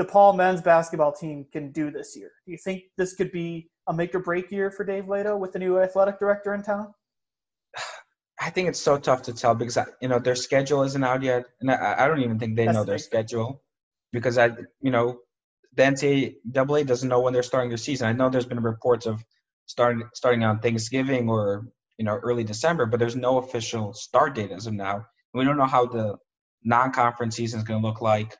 [0.00, 2.30] DePaul men's basketball team can do this year?
[2.46, 5.52] Do you think this could be a make or break year for Dave Leitao with
[5.52, 6.94] the new athletic director in town?
[8.40, 11.44] I think it's so tough to tell because you know their schedule isn't out yet,
[11.60, 13.62] and I, I don't even think they That's know the their schedule
[14.12, 15.18] because I, you know,
[15.76, 18.08] the NCAA doesn't know when they're starting their season.
[18.08, 19.22] I know there's been reports of
[19.66, 21.66] starting starting on Thanksgiving or
[21.98, 25.04] you know early December, but there's no official start date as of now.
[25.34, 26.16] We don't know how the
[26.64, 28.36] non-conference season is going to look like.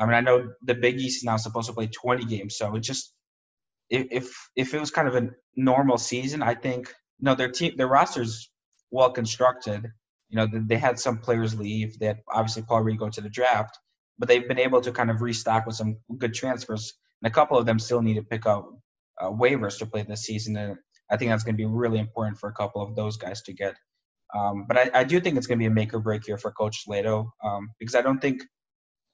[0.00, 2.74] I mean, I know the Big East is now supposed to play 20 games, so
[2.74, 3.12] it just
[3.90, 7.88] if if it was kind of a normal season, I think no, their team their
[7.88, 8.50] rosters
[8.90, 9.86] well constructed.
[10.28, 11.98] You know, they had some players leave.
[11.98, 13.78] They had obviously Paul Reed go to the draft,
[14.18, 16.94] but they've been able to kind of restock with some good transfers.
[17.22, 18.70] And a couple of them still need to pick up
[19.20, 20.56] uh, waivers to play this season.
[20.56, 20.76] And
[21.10, 23.52] I think that's going to be really important for a couple of those guys to
[23.52, 23.74] get.
[24.34, 26.38] Um, but I, I do think it's going to be a make or break here
[26.38, 28.42] for Coach Slato um, because I don't think,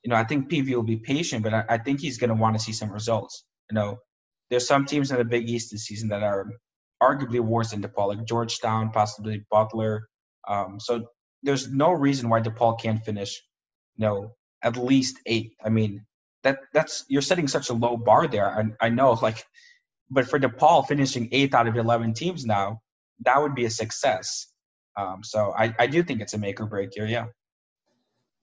[0.06, 2.36] you know, I think Peevy will be patient, but I, I think he's going to
[2.36, 3.44] want to see some results.
[3.68, 3.98] You know,
[4.50, 6.46] there's some teams in the Big East this season that are
[7.02, 10.06] arguably worse than DePaul, like Georgetown, possibly Butler.
[10.46, 11.06] Um, so
[11.42, 13.42] there's no reason why DePaul can't finish,
[13.96, 15.54] you know, at least eight.
[15.64, 16.06] I mean,
[16.44, 18.46] that that's you're setting such a low bar there.
[18.46, 19.44] I, I know, like,
[20.08, 22.80] but for DePaul finishing eighth out of eleven teams now,
[23.24, 24.46] that would be a success.
[24.96, 27.06] Um, so I, I do think it's a make or break here.
[27.06, 27.26] Yeah.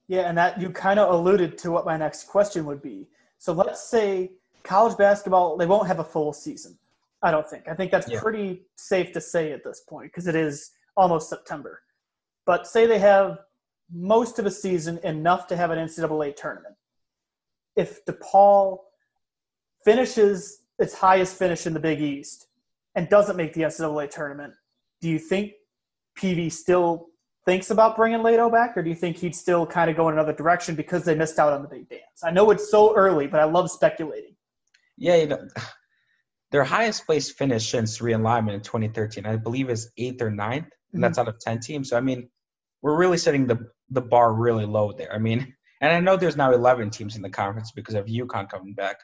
[0.08, 3.08] Yeah, and that you kind of alluded to what my next question would be.
[3.38, 6.78] So let's say college basketball, they won't have a full season.
[7.22, 7.68] I don't think.
[7.68, 8.20] I think that's Yeah.
[8.20, 11.82] pretty safe to say at this point because it is almost September.
[12.44, 13.38] But say they have
[13.90, 16.76] most of a season enough to have an NCAA tournament.
[17.76, 18.80] If DePaul
[19.84, 22.48] finishes its highest finish in the Big East
[22.94, 24.54] and doesn't make the NCAA tournament,
[25.00, 25.54] do you think
[26.16, 27.10] Peevy still
[27.46, 30.14] thinks about bringing Leitao back, or do you think he'd still kind of go in
[30.14, 32.22] another direction because they missed out on the big dance?
[32.22, 34.34] I know it's so early, but I love speculating.
[34.96, 35.48] Yeah, you know,
[36.50, 41.02] their highest place finish since realignment in 2013, I believe, is eighth or ninth, and
[41.02, 41.90] that's out of 10 teams.
[41.90, 42.28] So I mean,
[42.82, 43.58] we're really setting the
[43.90, 45.12] the bar really low there.
[45.12, 48.48] I mean, and I know there's now 11 teams in the conference because of UConn
[48.48, 48.96] coming back.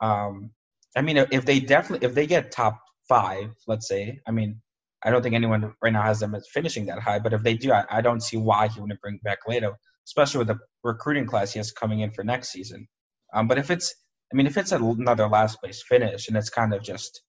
[0.00, 0.50] Um,
[0.96, 4.60] I mean, if they definitely if they get top five, let's say, I mean,
[5.04, 7.54] I don't think anyone right now has them as finishing that high, but if they
[7.54, 9.74] do, I, I don't see why he wouldn't bring back Leitao,
[10.06, 12.88] especially with the recruiting class he has coming in for next season.
[13.32, 13.94] Um, but if it's
[14.32, 17.22] I mean, if it's another last place finish and it's kind of just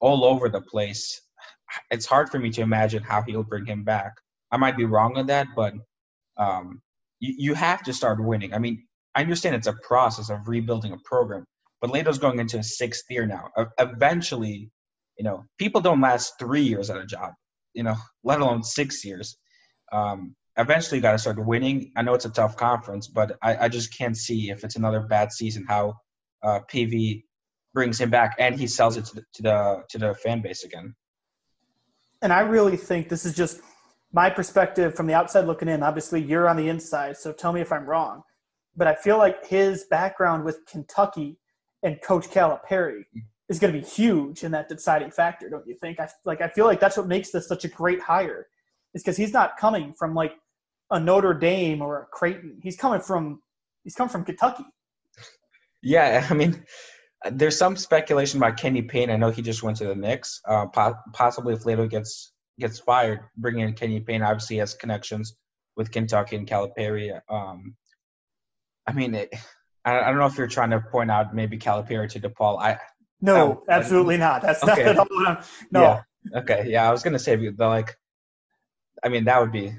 [0.00, 1.20] all over the place,
[1.90, 4.12] it's hard for me to imagine how he'll bring him back.
[4.50, 5.74] I might be wrong on that, but
[6.36, 6.82] um,
[7.20, 8.52] you, you have to start winning.
[8.52, 11.44] I mean, I understand it's a process of rebuilding a program,
[11.80, 13.48] but Leitao's going into his sixth year now.
[13.78, 14.70] Eventually,
[15.18, 17.32] you know, people don't last three years at a job,
[17.72, 19.36] you know, let alone six years.
[19.92, 21.92] Um, eventually, you got to start winning.
[21.96, 25.00] I know it's a tough conference, but I, I just can't see if it's another
[25.00, 25.94] bad season how
[26.42, 27.24] uh, Peevy
[27.72, 30.64] brings him back and he sells it to the, to the to the fan base
[30.64, 30.94] again.
[32.22, 33.60] And I really think this is just
[34.12, 35.82] my perspective from the outside looking in.
[35.82, 38.22] Obviously, you're on the inside, so tell me if I'm wrong.
[38.76, 41.38] But I feel like his background with Kentucky
[41.82, 43.04] and Coach Calipari
[43.48, 46.00] is going to be huge in that deciding factor, don't you think?
[46.00, 48.46] I like I feel like that's what makes this such a great hire,
[48.94, 50.34] is because he's not coming from like
[50.90, 52.58] a Notre Dame or a Creighton.
[52.62, 53.42] He's coming from
[53.82, 54.64] he's come from Kentucky.
[55.82, 56.64] Yeah, I mean,
[57.30, 59.10] there's some speculation about Kenny Payne.
[59.10, 60.40] I know he just went to the Knicks.
[60.46, 65.34] Uh, po- possibly if Leitao gets gets fired, bringing in Kenny Payne obviously has connections
[65.76, 67.20] with Kentucky and Calipari.
[67.28, 67.74] Um,
[68.86, 69.34] I mean, it,
[69.84, 72.60] I, I don't know if you're trying to point out maybe Calipari to DePaul.
[72.60, 72.78] I
[73.24, 74.42] No, Oh, absolutely not.
[74.42, 74.90] That's not okay.
[74.90, 75.06] at all.
[75.08, 75.38] What I'm,
[75.70, 76.38] no, Yeah.
[76.40, 77.96] okay, yeah, I was gonna say like.
[79.02, 79.72] I mean, that would be.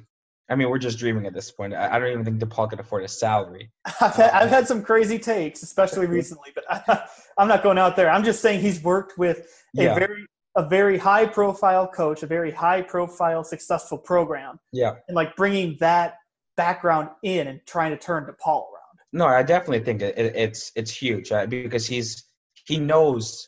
[0.50, 1.74] I mean, we're just dreaming at this point.
[1.74, 3.72] I, I don't even think DePaul could afford a salary.
[4.02, 7.04] I've had, I've had some crazy takes, especially recently, but I,
[7.38, 8.10] I'm not going out there.
[8.10, 9.40] I'm just saying he's worked with
[9.78, 9.96] a Yeah.
[9.96, 10.26] very
[10.58, 14.96] a very high profile coach, a very high profile successful program, Yeah.
[15.08, 16.16] and like bringing that
[16.56, 18.96] background in and trying to turn DePaul around.
[19.14, 22.24] No, I definitely think it, it, it's it's huge uh, because he's
[22.66, 23.48] he knows.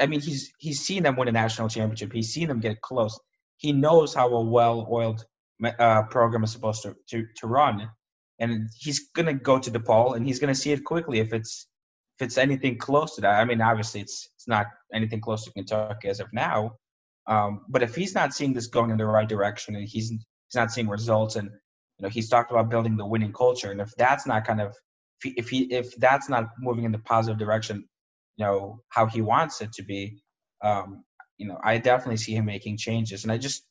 [0.00, 2.12] I mean, he's he's seen them win a national championship.
[2.12, 3.18] He's seen them get close.
[3.56, 5.24] He knows how a well-oiled
[5.64, 7.90] uh, program is supposed to, to, to run.
[8.38, 11.66] And he's to go to DePaul and he's to see it quickly if it's
[12.18, 13.40] if it's anything close to that.
[13.40, 16.76] I mean, obviously, it's it's not anything close to Kentucky as of now.
[17.26, 20.54] Um, but if he's not seeing this going in the right direction and he's he's
[20.54, 23.90] not seeing results, and you know he's talked about building the winning culture, and if
[23.96, 24.74] that's not kind of
[25.24, 27.84] if, he, if that's not moving in the positive direction,
[28.38, 30.22] you know how he wants it to be,
[30.64, 31.04] um,
[31.36, 33.64] you know I definitely see him making changes, and I just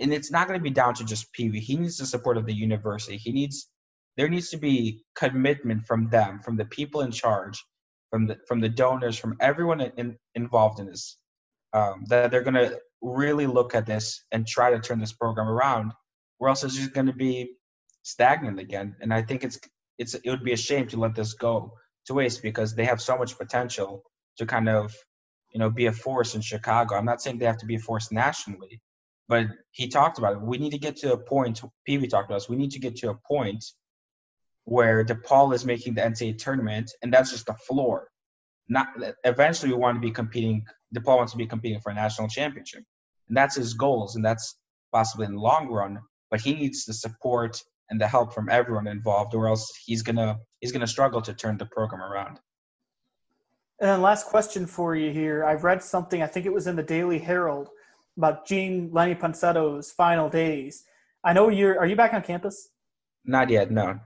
[0.00, 1.50] and it's not going to be down to just Pee.
[1.60, 3.16] He needs the support of the university.
[3.16, 3.68] He needs
[4.16, 7.62] there needs to be commitment from them, from the people in charge,
[8.10, 11.18] from the from the donors, from everyone in, involved in this,
[11.74, 15.48] um, that they're going to really look at this and try to turn this program
[15.48, 15.92] around,
[16.40, 17.52] or else it's just going to be
[18.02, 18.96] stagnant again.
[19.00, 19.60] And I think it's
[19.98, 21.72] it's it would be a shame to let this go
[22.06, 24.02] to waste because they have so much potential
[24.38, 24.94] to kind of
[25.52, 26.96] you know be a force in Chicago.
[26.96, 28.80] I'm not saying they have to be a force nationally,
[29.28, 30.40] but he talked about it.
[30.40, 31.62] We need to get to a point.
[31.86, 32.48] Wee talked about us.
[32.48, 33.64] We need to get to a point
[34.64, 38.08] where DePaul is making the NCAA tournament, and that's just the floor.
[38.68, 38.88] Not
[39.24, 40.64] eventually, we want to be competing.
[40.94, 42.82] DePaul wants to be competing for a national championship,
[43.28, 44.56] and that's his goals, and that's
[44.92, 45.98] possibly in the long run.
[46.30, 50.36] But he needs the support and the help from everyone involved, or else he's gonna
[50.60, 52.40] he's gonna struggle to turn the program around.
[53.80, 55.44] And then last question for you here.
[55.44, 56.22] I've read something.
[56.22, 57.68] I think it was in the Daily Herald
[58.16, 60.84] about Jean Lenti Ponsetto's final days.
[61.22, 61.78] I know you're.
[61.78, 62.70] Are you back on campus?
[63.24, 63.70] Not yet.
[63.70, 63.98] No.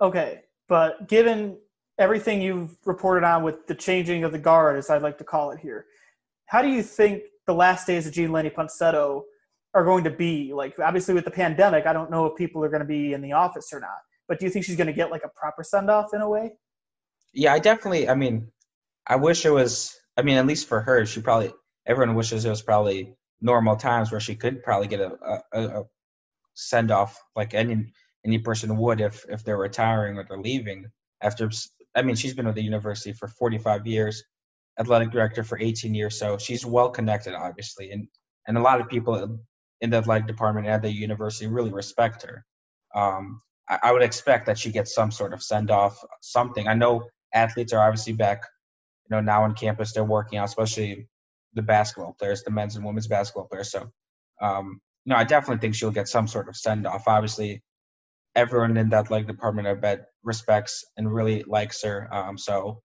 [0.00, 1.58] Okay, but given
[1.98, 5.50] everything you've reported on with the changing of the guard, as I'd like to call
[5.50, 5.84] it here,
[6.46, 9.24] how do you think the last days of Jean Lenti Ponsetto
[9.74, 10.52] are going to be?
[10.54, 13.20] Like, obviously, with the pandemic, I don't know if people are going to be in
[13.20, 13.98] the office or not.
[14.30, 16.28] But do you think she's going to get like a proper send off in a
[16.28, 16.52] way?
[17.34, 18.08] Yeah, I definitely.
[18.08, 18.52] I mean,
[19.04, 19.92] I wish it was.
[20.16, 21.52] I mean, at least for her, she probably.
[21.84, 25.84] Everyone wishes it was probably normal times where she could probably get a, a, a
[26.54, 27.92] send off like any
[28.24, 30.84] any person would if if they're retiring or they're leaving
[31.22, 31.50] after
[31.94, 34.22] i mean she's been with the university for 45 years
[34.78, 38.08] athletic director for 18 years so she's well connected obviously and
[38.46, 39.38] and a lot of people
[39.80, 42.44] in the athletic department at the university really respect her
[42.94, 43.40] um,
[43.82, 47.72] I, would expect that she gets some sort of send off something i know athletes
[47.72, 48.42] are obviously back
[49.08, 51.06] you know now on campus they're working out especially
[51.54, 53.90] the basketball players the men's and women's basketball players so
[54.40, 57.04] um, no, I definitely think she'll get some sort of send off.
[57.06, 57.62] Obviously,
[58.34, 62.12] everyone in that like department I bet respects and really likes her.
[62.12, 62.82] Um, so,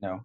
[0.00, 0.20] you know,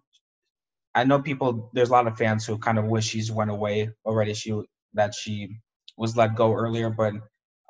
[0.94, 1.70] I know people.
[1.72, 4.34] There's a lot of fans who kind of wish she's went away already.
[4.34, 4.60] She
[4.94, 5.56] that she
[5.96, 7.14] was let go earlier, but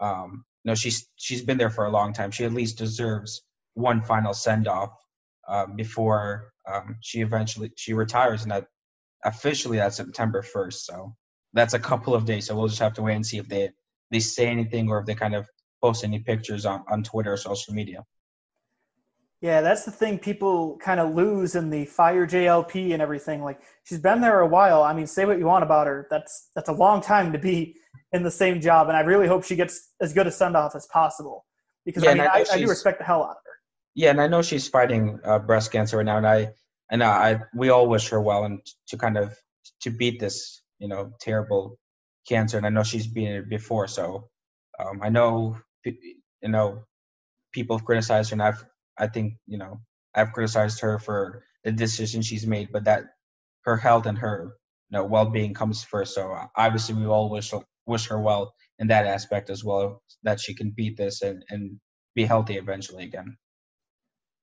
[0.00, 2.30] um, no, she's she's been there for a long time.
[2.30, 3.42] She at least deserves
[3.74, 4.90] one final send off
[5.48, 8.66] uh, before um, she eventually she retires, and that
[9.24, 10.74] officially that's September 1st.
[10.74, 11.14] So
[11.52, 12.46] that's a couple of days.
[12.46, 13.70] So we'll just have to wait and see if they
[14.10, 15.48] they say anything or if they kind of
[15.82, 18.04] post any pictures on, on Twitter or social media.
[19.40, 23.42] Yeah, that's the thing people kind of lose in the fire JLP and everything.
[23.42, 24.82] Like she's been there a while.
[24.82, 26.06] I mean, say what you want about her.
[26.10, 27.76] That's that's a long time to be
[28.12, 30.74] in the same job, and I really hope she gets as good a send off
[30.74, 31.46] as possible
[31.86, 33.52] because yeah, I mean, I, I, I, do respect the hell out of her.
[33.94, 36.50] Yeah, and I know she's fighting uh, breast cancer right now, and I
[36.90, 39.34] and I we all wish her well and to kind of
[39.82, 41.78] to beat this you know terrible
[42.28, 44.28] cancer, and I know she's been it before, so
[44.78, 45.56] um, I know
[46.42, 46.82] you know,
[47.52, 48.64] people have criticized her, and I've,
[49.00, 49.80] I think, you know,
[50.14, 53.04] I've criticized her for the decision she's made, but that
[53.64, 54.52] her health and her,
[54.90, 56.14] you know, well-being comes first.
[56.14, 57.52] So obviously, we all wish
[57.86, 61.80] wish her well in that aspect as well, that she can beat this and and
[62.14, 63.36] be healthy eventually again.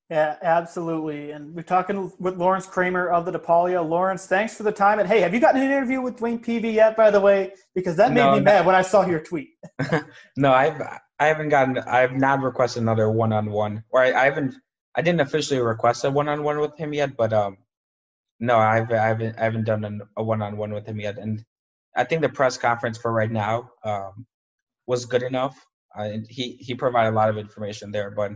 [0.10, 1.32] Yeah, absolutely.
[1.32, 3.88] And we're talking with Lawrence Kramer of the DePaulia.
[3.88, 5.00] Lawrence, thanks for the time.
[5.00, 7.52] And hey, have you gotten an interview with DeWayne Peevy yet, by the way?
[7.76, 9.50] Because that made no, me mad when I saw your tweet.
[10.38, 10.80] no, I've
[11.20, 13.84] I haven't gotten I've not requested another one on one.
[13.90, 14.56] Or I, I, haven't
[14.96, 17.58] I didn't officially request a one on one with him yet, but um
[18.40, 21.18] no, I've I haven't I haven't done a one on one with him yet.
[21.18, 21.44] And
[21.96, 24.26] I think the press conference for right now um
[24.86, 25.56] was good enough.
[25.98, 28.34] Uh, he he provided a lot of information there, but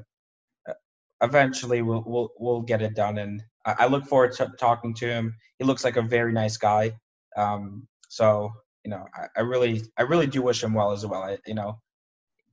[1.22, 3.17] eventually we'll we'll we'll get it done.
[3.20, 5.36] And I, I look forward to talking to him.
[5.60, 6.91] He looks like a very nice guy.
[7.38, 8.52] Um, so
[8.84, 11.24] you know, I, I really I really do wish him well as well.
[11.24, 11.80] I, you know,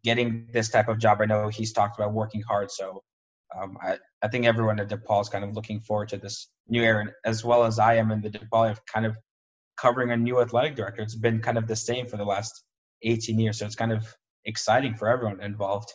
[0.08, 2.70] getting this type of job, I know he's talked about working hard.
[2.70, 3.02] So
[3.56, 6.82] um, I I think everyone at DePaul is kind of looking forward to this new
[6.82, 9.16] era, as well as I am in the DePaul of kind of
[9.80, 11.02] covering a new athletic director.
[11.02, 12.64] It's been kind of the same for the last
[13.02, 14.02] 18 years, so it's kind of
[14.44, 15.92] exciting for everyone involved.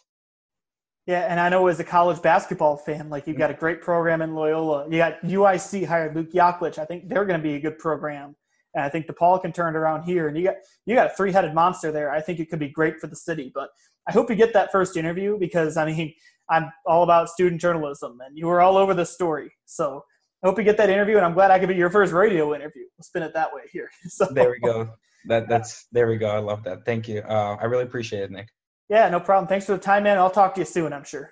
[1.06, 4.22] Yeah, and I know as a college basketball fan, like you've got a great program
[4.22, 4.86] in Loyola.
[4.90, 6.78] You got UIC hired Luke Yaklich.
[6.78, 8.36] I think they're going to be a good program.
[8.76, 10.28] And I think DePaul can turn it around here.
[10.28, 10.56] And you got
[10.86, 12.12] you got a three headed monster there.
[12.12, 13.52] I think it could be great for the city.
[13.54, 13.70] But
[14.08, 16.14] I hope you get that first interview because I mean
[16.50, 19.52] I'm all about student journalism, and you were all over this story.
[19.66, 20.04] So
[20.44, 22.54] I hope you get that interview, and I'm glad I could be your first radio
[22.54, 22.84] interview.
[22.98, 23.90] We'll spin it that way here.
[24.10, 24.90] So There we go.
[25.28, 26.30] That that's there we go.
[26.30, 26.86] I love that.
[26.86, 27.22] Thank you.
[27.22, 28.50] Uh, I really appreciate it, Nick.
[28.90, 29.48] Yeah, no problem.
[29.48, 30.18] Thanks for the time, man.
[30.18, 30.92] I'll talk to you soon.
[30.92, 31.32] I'm sure.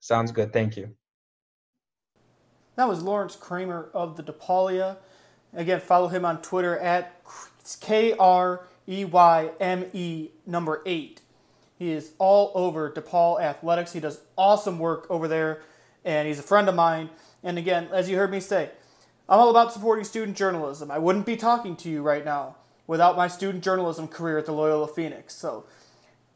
[0.00, 0.52] Sounds good.
[0.52, 0.94] Thank you.
[2.76, 4.98] That was Lawrence Kramer of the DePaulia.
[5.54, 7.20] Again, follow him on Twitter at
[7.80, 11.20] K R E Y M E number eight.
[11.78, 13.92] He is all over DePaul athletics.
[13.92, 15.62] He does awesome work over there,
[16.04, 17.10] and he's a friend of mine.
[17.42, 18.70] And again, as you heard me say,
[19.28, 20.90] I'm all about supporting student journalism.
[20.90, 24.52] I wouldn't be talking to you right now without my student journalism career at the
[24.52, 25.34] Loyola Phoenix.
[25.34, 25.64] So,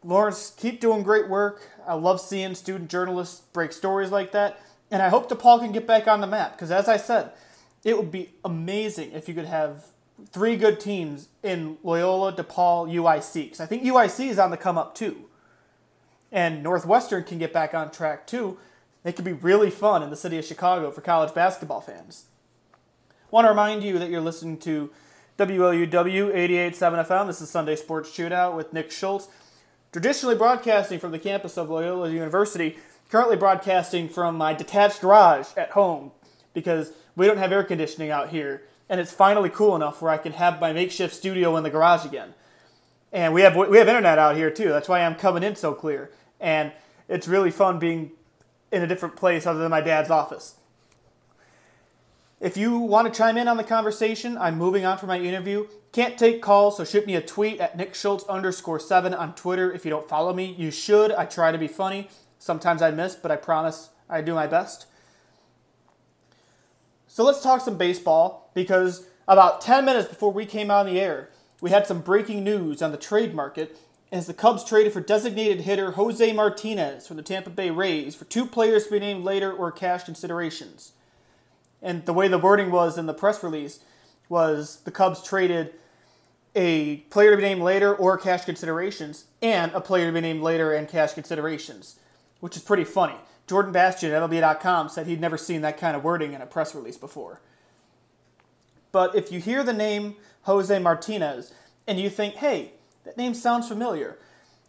[0.03, 1.63] Lawrence, keep doing great work.
[1.87, 4.61] I love seeing student journalists break stories like that.
[4.91, 7.33] And I hope DePaul can get back on the map because, as I said,
[7.87, 9.87] it would be amazing if you could have
[10.31, 13.45] three good teams in Loyola, DePaul, UIC.
[13.45, 15.27] Because I think UIC is on the come up too.
[16.33, 18.59] And Northwestern can get back on track too.
[19.05, 22.25] It could be really fun in the city of Chicago for college basketball fans.
[23.31, 24.91] Want to remind you that you're listening to
[25.39, 27.29] WLUW 88.7 FM.
[27.29, 29.29] This is Sunday Sports Shootout with Nick Schultz.
[29.93, 32.79] Traditionally broadcasting from the campus of Loyola University,
[33.11, 36.11] currently broadcasting from my detached garage at home
[36.53, 40.19] because we don't have air conditioning out here, and it's finally cool enough where I
[40.19, 42.35] can have my makeshift studio in the garage again.
[43.13, 44.69] And we have we have internet out here too.
[44.69, 46.73] That's why I'm coming in so clear, and
[47.09, 48.13] it's really fun being
[48.71, 50.57] in a different place other than my dad's office.
[52.39, 55.69] If you want to chime in on the conversation, I'm moving on for my interview.
[55.93, 59.73] Can't take calls, so shoot me a tweet at Nick Schultz underscore seven on Twitter.
[59.73, 61.13] If you don't follow me, you should.
[61.13, 62.11] I try to be funny.
[62.39, 64.85] Sometimes I miss, but I promise I do my best.
[67.17, 71.31] So let's talk some baseball because about 10 minutes before we came on the air,
[71.63, 73.75] we had some breaking news on the trade market
[74.13, 78.27] as the Cubs traded for designated hitter Jose Martinez from the Tampa Bay Rays for
[78.27, 80.93] two players to be named later or cash considerations.
[81.81, 83.81] And the way the wording was in the press release
[84.29, 85.73] was the Cubs traded
[86.55, 90.43] a player to be named later or cash considerations and a player to be named
[90.43, 91.99] later and cash considerations,
[92.41, 93.17] which is pretty funny.
[93.47, 96.75] Jordan Bastian at MLB.com said he'd never seen that kind of wording in a press
[96.75, 97.41] release before.
[98.93, 101.53] But if you hear the name Jose Martinez
[101.87, 102.73] and you think, hey,
[103.05, 104.19] that name sounds familiar,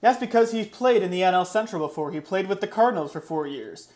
[0.01, 2.11] that's because he's played in the NL Central before.
[2.11, 3.91] He played with the Cardinals for four years.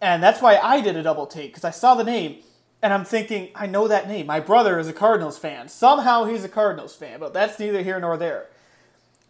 [0.00, 2.38] And that's why I did a double take, because I saw the name
[2.82, 4.26] and I'm thinking, I know that name.
[4.26, 5.68] My brother is a Cardinals fan.
[5.68, 8.48] Somehow he's a Cardinals fan, but that's neither here nor there.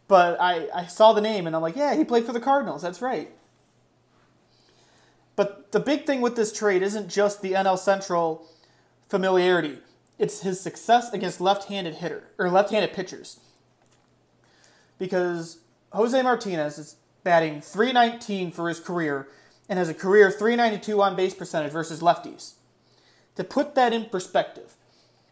[0.09, 2.83] But I, I saw the name and I'm like, yeah, he played for the Cardinals.
[2.83, 3.31] That's right.
[5.37, 8.47] But the big thing with this trade isn't just the NL Central
[9.09, 9.79] familiarity.
[10.19, 13.41] It's his success against left-handed hitter or left-handed pitchers.
[14.99, 15.59] Because
[15.93, 19.29] Jose Martinez is batting 319 for his career
[19.69, 22.55] and has a career 392 on base percentage versus lefties.
[23.37, 24.75] To put that in perspective,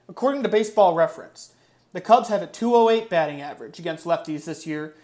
[0.09, 1.55] according to Baseball Reference,
[1.93, 4.95] the Cubs have a 208 batting average against lefties this year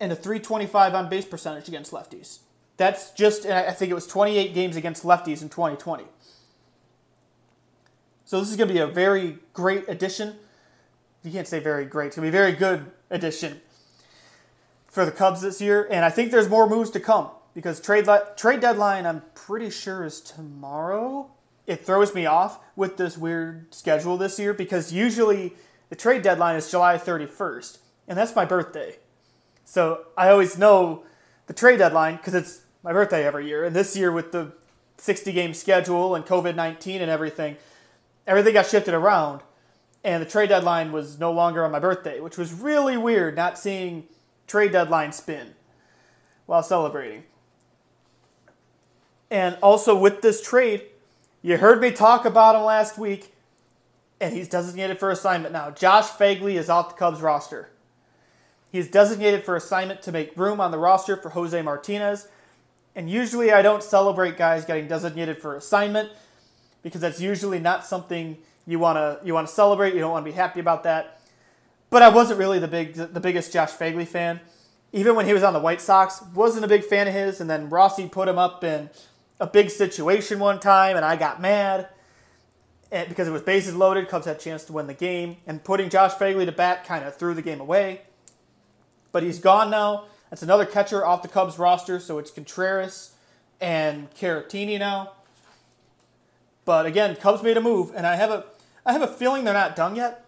[0.00, 2.38] and a 325 on base percentage against lefties.
[2.76, 6.04] That's just, I think it was 28 games against lefties in 2020.
[8.24, 10.36] So this is going to be a very great addition.
[11.22, 12.08] You can't say very great.
[12.08, 13.60] It's going to be a very good addition
[14.88, 15.86] for the Cubs this year.
[15.90, 20.04] And I think there's more moves to come because trade, trade deadline, I'm pretty sure,
[20.04, 21.30] is tomorrow.
[21.66, 25.54] It throws me off with this weird schedule this year because usually
[25.88, 28.96] the trade deadline is July 31st, and that's my birthday.
[29.64, 31.04] So I always know
[31.46, 33.64] the trade deadline because it's my birthday every year.
[33.64, 34.52] And this year, with the
[34.98, 37.56] 60 game schedule and COVID 19 and everything,
[38.26, 39.40] everything got shifted around.
[40.04, 43.58] And the trade deadline was no longer on my birthday, which was really weird not
[43.58, 44.04] seeing
[44.46, 45.54] trade deadline spin
[46.44, 47.24] while celebrating.
[49.30, 50.82] And also with this trade,
[51.40, 53.34] you heard me talk about him last week,
[54.20, 55.70] and he's designated for assignment now.
[55.70, 57.70] Josh Phegley is off the Cubs roster.
[58.70, 62.28] He's designated for assignment to make room on the roster for Jose Martinez.
[62.96, 66.10] And usually I don't celebrate guys getting designated for assignment
[66.82, 69.94] because that's usually not something you want to you want to celebrate.
[69.94, 71.20] You don't want to be happy about that.
[71.90, 74.40] But I wasn't really the big the biggest Josh Phegley fan.
[74.92, 77.40] Even when he was on the White Sox, wasn't a big fan of his.
[77.40, 78.90] And then Rossi put him up in
[79.40, 81.88] a big situation one time, and I got mad
[82.94, 84.08] and because it was bases loaded.
[84.08, 87.04] Cubs had a chance to win the game, and putting Josh Phegley to bat kind
[87.04, 88.02] of threw the game away.
[89.12, 90.04] But he's gone now.
[90.34, 93.12] That's another catcher off the Cubs roster, so it's Contreras
[93.60, 95.12] and Caratini now.
[96.64, 98.46] But again, Cubs made a move, and I have a
[98.84, 100.24] I have a feeling they're not done yet.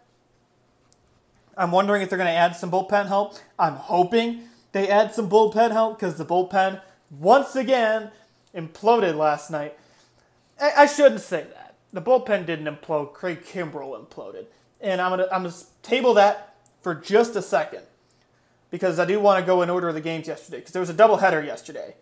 [1.57, 3.35] I'm wondering if they're going to add some bullpen help.
[3.59, 6.81] I'm hoping they add some bullpen help because the bullpen
[7.11, 8.13] once again
[8.55, 9.77] imploded last night.
[10.61, 11.75] I, I shouldn't say that.
[11.93, 13.13] The bullpen didn't implode.
[13.13, 14.47] Craig Kimbrel imploded,
[14.81, 17.83] and I'm gonna I'm gonna table that for just a second
[18.71, 20.91] because I do want to go in order of the games yesterday because there was
[20.91, 21.95] a doubleheader yesterday.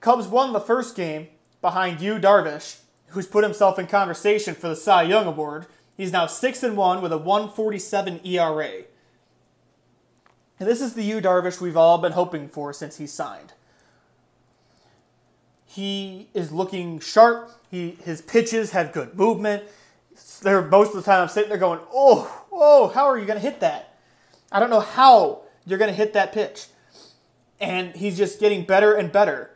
[0.00, 1.28] Cubs won the first game
[1.60, 5.66] behind Yu Darvish, who's put himself in conversation for the Cy Young Award.
[5.96, 8.82] He's now six and one with a 147 ERA.
[10.58, 13.52] And this is the Yu Darvish we've all been hoping for since he signed.
[15.66, 17.50] He is looking sharp.
[17.70, 19.64] He his pitches have good movement.
[20.42, 23.38] They're most of the time I'm sitting there going, oh, oh, how are you going
[23.38, 23.91] to hit that?
[24.52, 26.66] I don't know how you're going to hit that pitch.
[27.60, 29.50] And he's just getting better and better.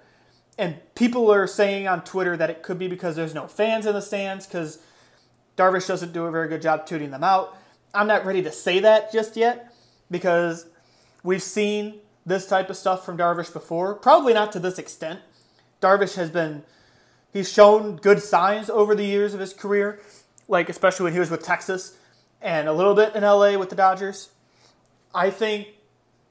[0.58, 3.92] And people are saying on Twitter that it could be because there's no fans in
[3.92, 4.78] the stands because
[5.56, 7.56] Darvish doesn't do a very good job tooting them out.
[7.92, 9.74] I'm not ready to say that just yet
[10.10, 10.66] because
[11.22, 13.94] we've seen this type of stuff from Darvish before.
[13.94, 15.20] Probably not to this extent.
[15.80, 16.62] Darvish has been,
[17.32, 20.00] he's shown good signs over the years of his career,
[20.48, 21.96] like especially when he was with Texas
[22.40, 24.30] and a little bit in LA with the Dodgers.
[25.16, 25.68] I think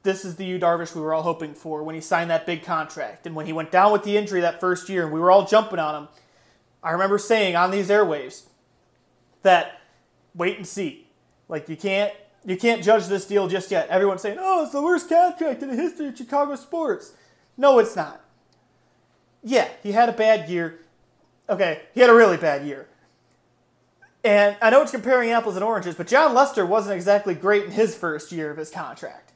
[0.04, 2.64] this is the Yu Darvish we were all hoping for when he signed that big
[2.64, 3.26] contract.
[3.26, 5.46] And when he went down with the injury that first year and we were all
[5.46, 6.10] jumping on him,
[6.84, 8.44] I remember saying on these airwaves
[9.42, 9.82] that
[10.36, 11.08] wait and see.
[11.50, 12.14] Like you can't
[12.46, 13.90] you can't judge this deal just yet.
[13.90, 17.14] Everyone's saying, "Oh, it's the worst contract in the history of Chicago sports."
[17.58, 18.22] No, it's not.
[19.44, 20.80] Yeah, he had a bad year.
[21.50, 22.88] Okay, he had a really bad year.
[24.26, 27.72] And I know it's comparing apples and oranges, but Jon Lester wasn't exactly great in
[27.72, 29.34] his first year of his contract.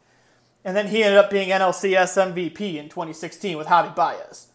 [0.65, 4.47] And then he ended up being NLCS MVP in 2016 with Javi Baez.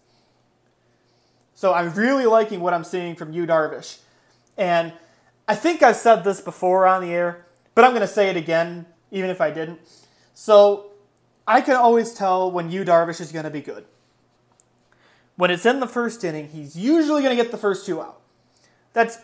[1.55, 4.01] So I'm really liking what I'm seeing from Yu Darvish.
[4.59, 4.93] And
[5.47, 8.37] I think I've said this before on the air, but I'm going to say it
[8.37, 9.79] again, even if I didn't.
[10.35, 10.91] So
[11.47, 13.85] I can always tell when Yu Darvish is going to be good.
[15.37, 18.21] When it's in the first inning, he's usually going to get the first two out.
[18.95, 19.19] That's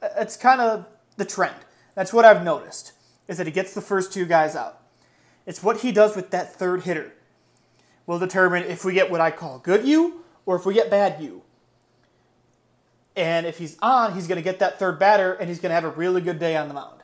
[0.00, 0.86] that's kind of
[1.16, 1.56] the trend.
[1.94, 2.92] That's what I've noticed
[3.28, 4.80] is that he gets the first two guys out.
[5.46, 7.12] It's what he does with that third hitter
[8.06, 11.22] will determine if we get what I call good you or if we get bad
[11.22, 11.42] you.
[13.16, 15.74] And if he's on, he's going to get that third batter and he's going to
[15.74, 17.02] have a really good day on the mound.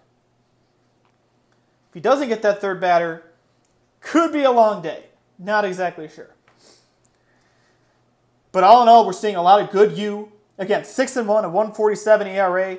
[1.88, 3.24] If he doesn't get that third batter,
[4.00, 5.04] could be a long day.
[5.38, 6.34] Not exactly sure.
[8.52, 10.32] But all in all, we're seeing a lot of good you.
[10.58, 12.78] Again, 6 and 1, a 147 ERA.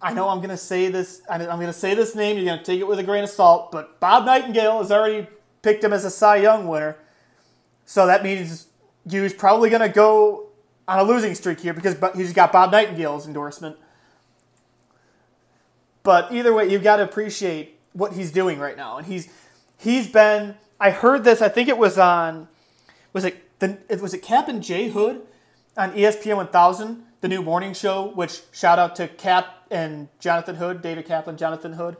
[0.00, 1.22] I know I'm going to say this.
[1.28, 2.36] I'm going to say this name.
[2.36, 3.72] You're going to take it with a grain of salt.
[3.72, 5.26] But Bob Nightingale has already
[5.62, 6.96] picked him as a Cy Young winner.
[7.86, 8.66] So that means
[9.08, 10.48] Yu's probably going to go
[10.86, 13.76] on a losing streak here because he's got Bob Nightingale's endorsement.
[16.02, 18.98] But either way, you've got to appreciate what he's doing right now.
[18.98, 19.28] And he's
[19.78, 20.56] he's been.
[20.78, 21.40] I heard this.
[21.40, 22.48] I think it was on.
[23.14, 23.78] Was it the?
[24.00, 25.22] Was it Cap and J Hood
[25.76, 28.10] on ESPN 1000, the new morning show?
[28.14, 31.96] Which shout out to Cap and Jonathan Hood, David Kaplan, Jonathan Hood.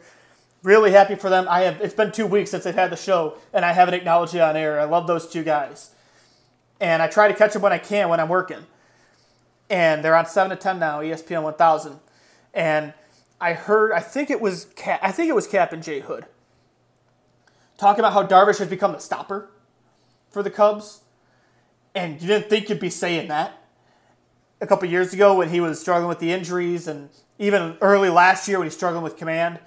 [0.63, 1.47] Really happy for them.
[1.49, 1.81] I have.
[1.81, 4.57] It's been two weeks since they've had the show, and I haven't acknowledged it on
[4.57, 4.81] air.
[4.81, 5.91] I love those two guys,
[6.81, 8.67] and I try to catch them when I can when I'm working.
[9.69, 11.99] And they're on seven to ten now, ESPN 1000,
[12.55, 12.95] and
[13.41, 13.93] I heard.
[13.93, 14.67] I think it was.
[14.77, 16.27] Cap, I think it was Cap and J Hood
[17.77, 19.51] talking about how Darvish has become the stopper
[20.31, 21.01] for the Cubs,
[21.95, 23.64] and you didn't think you'd be saying that
[24.65, 28.49] a couple years ago when he was struggling with the injuries, and even early last
[28.49, 29.59] year when he's struggling with command.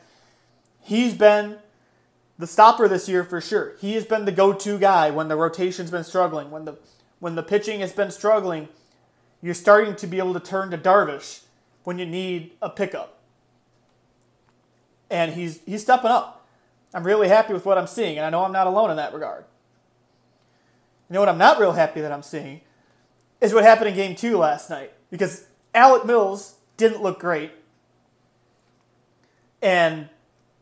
[0.82, 1.58] He's been
[2.40, 3.76] the stopper this year for sure.
[3.80, 6.78] He has been the go-to guy when the rotation's been struggling, when the
[7.20, 8.70] when the pitching has been struggling.
[9.40, 11.42] You're starting to be able to turn to Darvish
[11.84, 13.20] when you need a pickup,
[15.12, 16.48] and he's he's stepping up.
[16.92, 19.14] I'm really happy with what I'm seeing, and I know I'm not alone in that
[19.14, 19.46] regard.
[21.08, 22.62] You know what I'm not real happy that I'm seeing
[23.42, 27.52] is what happened in Game Two last night because Alec Mills didn't look great,
[29.62, 30.10] and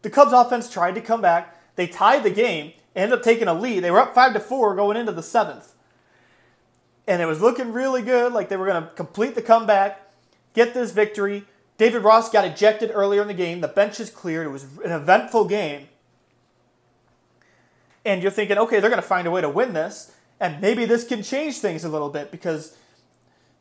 [0.02, 1.60] the Cubs offense tried to come back.
[1.76, 3.84] They tied the game, ended up taking a lead.
[3.84, 5.74] They were up five to four going into the seventh.
[7.08, 10.12] And it was looking really good, like they were going to complete the comeback,
[10.54, 11.46] get this victory.
[11.78, 13.62] David Ross got ejected earlier in the game.
[13.62, 14.48] The bench is cleared.
[14.48, 15.90] It was an eventful game.
[18.06, 20.15] And you're thinking, okay, they're going to find a way to win this.
[20.40, 22.76] And maybe this can change things a little bit because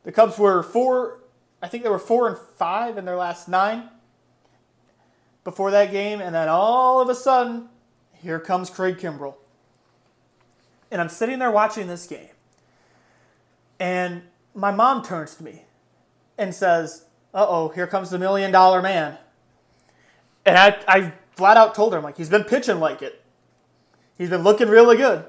[0.05, 1.21] the Cubs were four,
[1.63, 3.89] I think they were four and five in their last nine
[5.45, 7.69] before that game, and then all of a sudden,
[8.15, 9.35] here comes Craig Kimbrel.
[10.91, 12.31] And I'm sitting there watching this game,
[13.79, 14.23] and
[14.55, 15.63] my mom turns to me
[16.39, 17.05] and says,
[17.35, 19.19] Uh oh, here comes the million dollar man.
[20.47, 23.23] And I, I flat out told her, I'm like, he's been pitching like it.
[24.17, 25.25] He's been looking really good.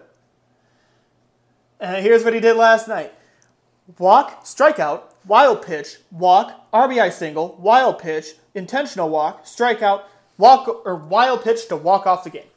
[1.86, 3.14] And here's what he did last night
[4.00, 10.02] walk, strikeout, wild pitch, walk, RBI single, wild pitch, intentional walk, strikeout,
[10.40, 12.48] walk, or wild pitch to walk off the game.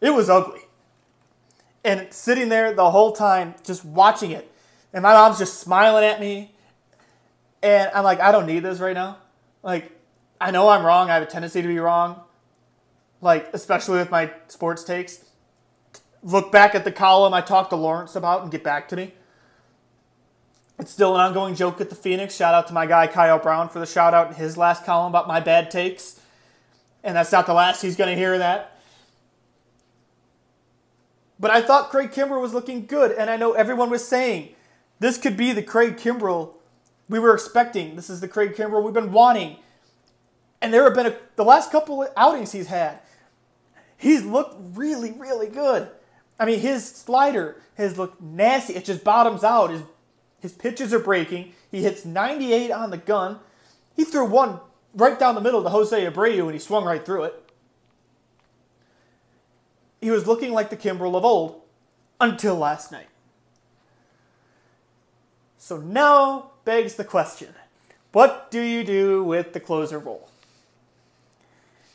[0.00, 0.60] It was ugly.
[1.82, 4.48] And sitting there the whole time, just watching it.
[4.92, 6.54] And my mom's just smiling at me.
[7.60, 9.18] And I'm like, I don't need this right now.
[9.64, 9.90] Like,
[10.40, 11.10] I know I'm wrong.
[11.10, 12.20] I have a tendency to be wrong.
[13.20, 15.24] Like, especially with my sports takes.
[16.22, 19.14] Look back at the column I talked to Lawrence about and get back to me.
[20.78, 22.34] It's still an ongoing joke at the Phoenix.
[22.34, 25.12] Shout out to my guy Kyle Brown for the shout out in his last column
[25.12, 26.20] about my bad takes.
[27.04, 28.80] And that's not the last he's going to hear that.
[31.38, 34.54] But I thought Craig Kimbrel was looking good, and I know everyone was saying
[35.00, 36.54] this could be the Craig Kimbrel
[37.08, 37.96] we were expecting.
[37.96, 39.56] This is the Craig Kimbrel we've been wanting.
[40.60, 43.00] And there have been a, the last couple outings he's had.
[43.96, 45.88] He's looked really, really good.
[46.42, 48.74] I mean, his slider has looked nasty.
[48.74, 49.70] It just bottoms out.
[49.70, 49.82] His,
[50.40, 51.52] his pitches are breaking.
[51.70, 53.38] He hits 98 on the gun.
[53.94, 54.58] He threw one
[54.92, 57.52] right down the middle to Jose Abreu, and he swung right through it.
[60.00, 61.62] He was looking like the Kimbrel of old
[62.20, 63.06] until last night.
[65.58, 67.54] So now begs the question
[68.10, 70.28] what do you do with the closer role?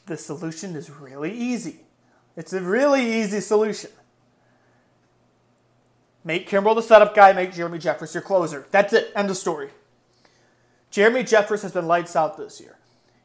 [0.05, 1.81] The solution is really easy.
[2.37, 3.89] It's a really easy solution.
[6.27, 8.67] Make Kimbrel the setup guy, make Jeremy Jeffress your closer.
[8.69, 9.13] That's it.
[9.15, 9.69] End of story.
[10.91, 12.77] Jeremy Jeffress has been lights out this year.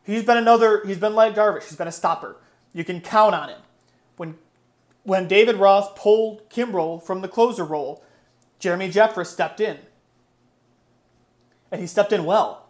[0.04, 1.64] He's been another, he's been like Darvish.
[1.64, 2.36] He's been a stopper.
[2.72, 3.58] You can count on him.
[4.16, 4.38] When
[5.02, 8.04] when David Ross pulled Kimbrel from the closer role,
[8.60, 9.78] Jeremy Jeffress stepped in.
[11.72, 12.68] And he stepped in well.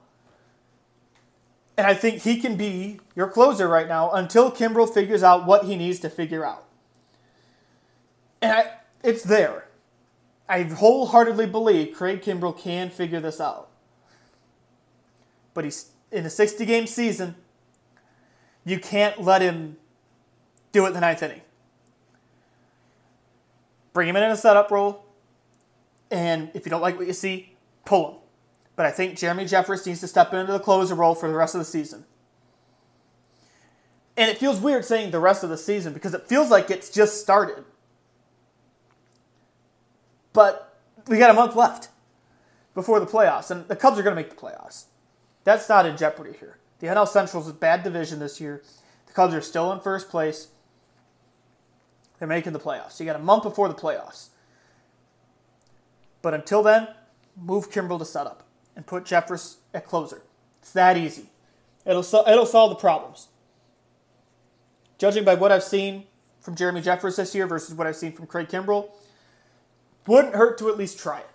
[1.77, 5.65] And I think he can be your closer right now until Kimbrel figures out what
[5.65, 6.65] he needs to figure out.
[8.41, 8.71] And I,
[9.05, 9.67] it's there.
[10.53, 13.71] I wholeheartedly believe Craig Kimbrel can figure this out.
[15.55, 17.37] But he's in a 60 game season,
[18.65, 19.77] you can't let him
[20.73, 21.43] do it the ninth inning
[23.93, 25.05] bring him in in a setup role,
[26.11, 28.19] and if you don't like what you see, pull him.
[28.77, 31.55] But I think Jeremy Jeffress needs to step into the closer role for the rest
[31.55, 32.05] of the season.
[34.17, 36.91] And it feels weird saying the rest of the season because it feels like it's
[36.91, 37.65] just started.
[40.33, 41.89] But we got a month left
[42.75, 44.85] before the playoffs, and the Cubs are going to make the playoffs.
[45.45, 46.59] That's not in jeopardy here.
[46.79, 48.63] The NL Central is a bad division this year.
[49.07, 50.49] The Cubs are still in first place.
[52.19, 52.99] They're making the playoffs.
[53.01, 54.29] You got a month before the playoffs.
[56.23, 56.89] But until then,
[57.37, 58.45] move Kimbrel to setup
[58.77, 60.23] and put Jeffress at closer.
[60.61, 61.31] It's that easy.
[61.85, 63.29] It'll it'll solve the problems.
[64.99, 66.05] Judging by what I've seen
[66.41, 68.91] from Jeremy Jeffress this year versus what I've seen from Craig Kimbrel,
[70.07, 71.31] wouldn't hurt to at least try it.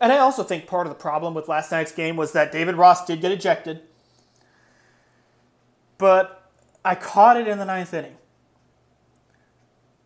[0.00, 2.76] And I also think part of the problem with last night's game was that David
[2.76, 3.80] Ross did get ejected,
[5.98, 6.50] but
[6.84, 8.16] I caught it in the ninth inning.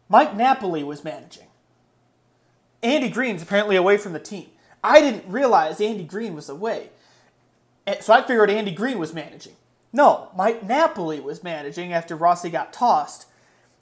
[0.08, 1.48] Mike Napoli was managing.
[2.82, 4.48] Andy Green's apparently away from the team.
[4.82, 6.90] I didn't realize Andy Green was away.
[7.86, 9.54] Eh, so I figured Andy Green was managing.
[9.92, 13.26] No, Mike Napoli was managing after Rossi got tossed.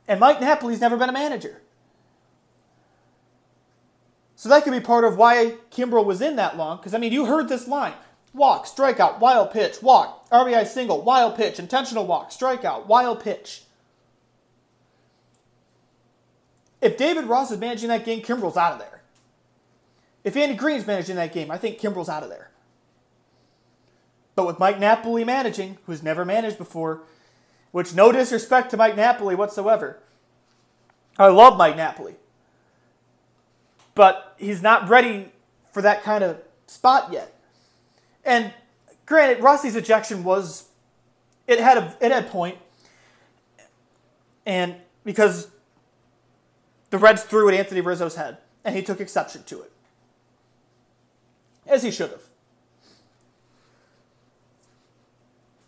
[0.09, 1.61] And Mike Napoli's never been a manager.
[4.37, 6.77] So that could be part of why Kimbrel was in that long.
[6.77, 7.95] Because, I mean, you heard this line
[8.35, 13.63] walk, strikeout, wild pitch, walk, RBI single, wild pitch, intentional walk, strikeout, wild pitch.
[16.83, 19.01] If David Ross is managing that game, Kimbrel's out of there.
[20.23, 22.51] If Andy Green's managing that game, I think Kimbrel's out of there.
[24.35, 27.01] But with Mike Napoli managing, who's never managed before,
[27.73, 29.99] which no disrespect to Mike Napoli whatsoever.
[31.19, 32.17] I love Mike Napoli.
[33.97, 35.33] But he's not ready
[35.73, 36.39] for that kind of
[36.69, 37.35] spot yet.
[38.25, 38.53] And
[39.07, 40.69] granted, Rossi's ejection was
[41.49, 42.59] it had a it had point.
[44.45, 45.49] And because
[46.91, 49.73] the Reds threw at Anthony Rizzo's head, and he took exception to it.
[51.67, 52.23] As he should have.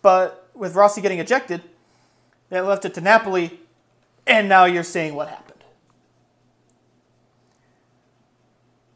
[0.03, 1.62] But with Rossi getting ejected,
[2.51, 3.59] they left it to Napoli,
[4.26, 5.47] and now you're seeing what happened.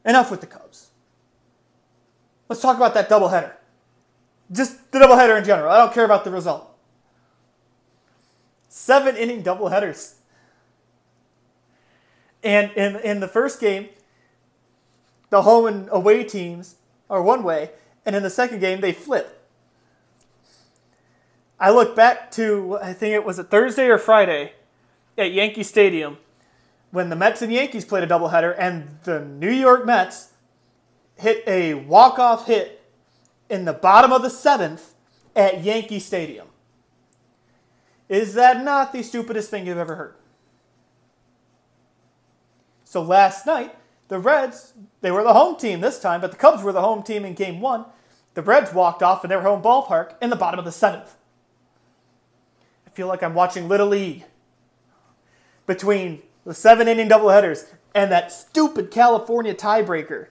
[0.04, 0.90] Enough with the Cubs.
[2.48, 3.52] Let's talk about that doubleheader.
[4.50, 5.70] Just the doubleheader in general.
[5.70, 6.68] I don't care about the result.
[8.68, 10.14] Seven inning doubleheaders.
[12.42, 13.88] And in, in the first game,
[15.30, 16.76] the home and away teams
[17.08, 17.70] are one way,
[18.04, 19.48] and in the second game, they flip.
[21.58, 24.54] I look back to I think it was a Thursday or Friday
[25.16, 26.18] at Yankee Stadium
[26.92, 30.28] when the Mets and Yankees played a doubleheader and the New York Mets
[31.16, 32.84] hit a walk-off hit
[33.48, 34.94] in the bottom of the seventh
[35.34, 36.46] at Yankee Stadium.
[38.08, 40.14] Is that not the stupidest thing you've ever heard?
[42.84, 43.74] So last night,
[44.08, 47.02] the Reds, they were the home team this time, but the Cubs were the home
[47.02, 47.86] team in game one.
[48.34, 51.16] The Reds walked off in their home ballpark in the bottom of the seventh.
[52.86, 54.24] I feel like I'm watching Little League
[55.66, 60.28] between the seven inning doubleheaders and that stupid California tiebreaker.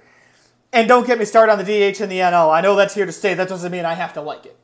[0.73, 2.51] And don't get me started on the DH and the NL.
[2.51, 3.33] I know that's here to stay.
[3.33, 4.57] That doesn't mean I have to like it.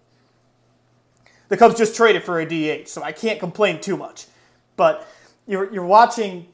[1.49, 4.27] The Cubs just traded for a DH, so I can't complain too much.
[4.75, 5.07] But
[5.45, 6.47] you're, you're watching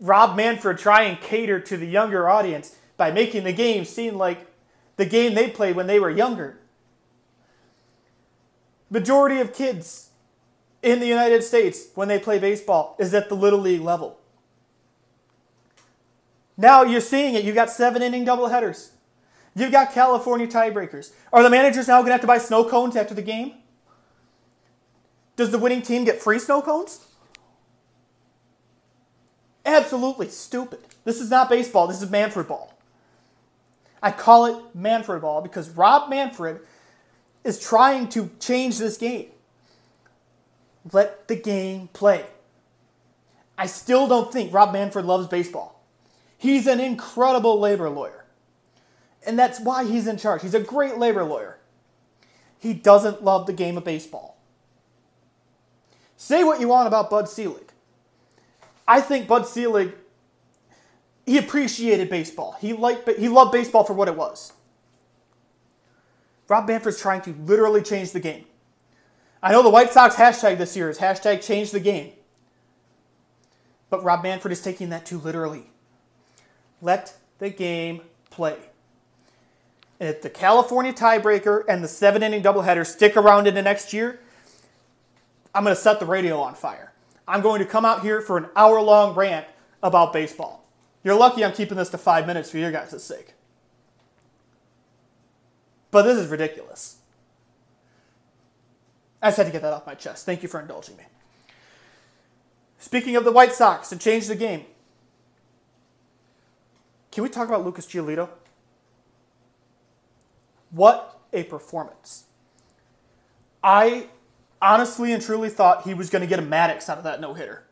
[0.00, 4.46] Rob Manfred try and cater to the younger audience by making the game seem like
[4.96, 6.58] the game they played when they were younger.
[8.90, 10.10] Majority of kids
[10.82, 14.18] in the United States when they play baseball is at the little league level.
[16.56, 17.44] Now you're seeing it.
[17.44, 18.90] You've got seven inning doubleheaders.
[19.54, 21.12] You've got California tiebreakers.
[21.32, 23.54] Are the managers now going to have to buy snow cones after the game?
[25.36, 27.06] Does the winning team get free snow cones?
[29.64, 30.80] Absolutely stupid.
[31.04, 31.86] This is not baseball.
[31.86, 32.74] This is Manfred ball.
[34.02, 36.60] I call it Manfred ball because Rob Manfred
[37.44, 39.28] is trying to change this game.
[40.90, 42.24] Let the game play.
[43.56, 45.84] I still don't think Rob Manfred loves baseball.
[46.38, 48.24] He's an incredible labor lawyer.
[49.24, 50.42] And that's why he's in charge.
[50.42, 51.58] He's a great labor lawyer.
[52.58, 54.38] He doesn't love the game of baseball.
[56.16, 57.72] Say what you want about Bud Selig.
[58.88, 59.94] I think Bud Selig
[61.24, 62.56] he appreciated baseball.
[62.60, 64.52] He liked he loved baseball for what it was.
[66.48, 68.44] Rob Manfred's trying to literally change the game.
[69.42, 72.12] I know the White Sox hashtag this year is hashtag change the game.
[73.90, 75.64] But Rob Manfred is taking that too literally.
[76.80, 78.56] Let the game play.
[79.98, 84.20] And if the California tiebreaker and the seven inning doubleheader stick around into next year,
[85.54, 86.92] I'm going to set the radio on fire.
[87.28, 89.46] I'm going to come out here for an hour long rant
[89.82, 90.64] about baseball.
[91.04, 93.34] You're lucky I'm keeping this to five minutes for your guys' sake.
[95.90, 97.01] But this is ridiculous.
[99.22, 100.26] I just had to get that off my chest.
[100.26, 101.04] Thank you for indulging me.
[102.78, 104.64] Speaking of the White Sox and change the game,
[107.12, 108.28] can we talk about Lucas Giolito?
[110.72, 112.24] What a performance.
[113.62, 114.08] I
[114.60, 117.34] honestly and truly thought he was going to get a Maddux out of that no
[117.34, 117.64] hitter.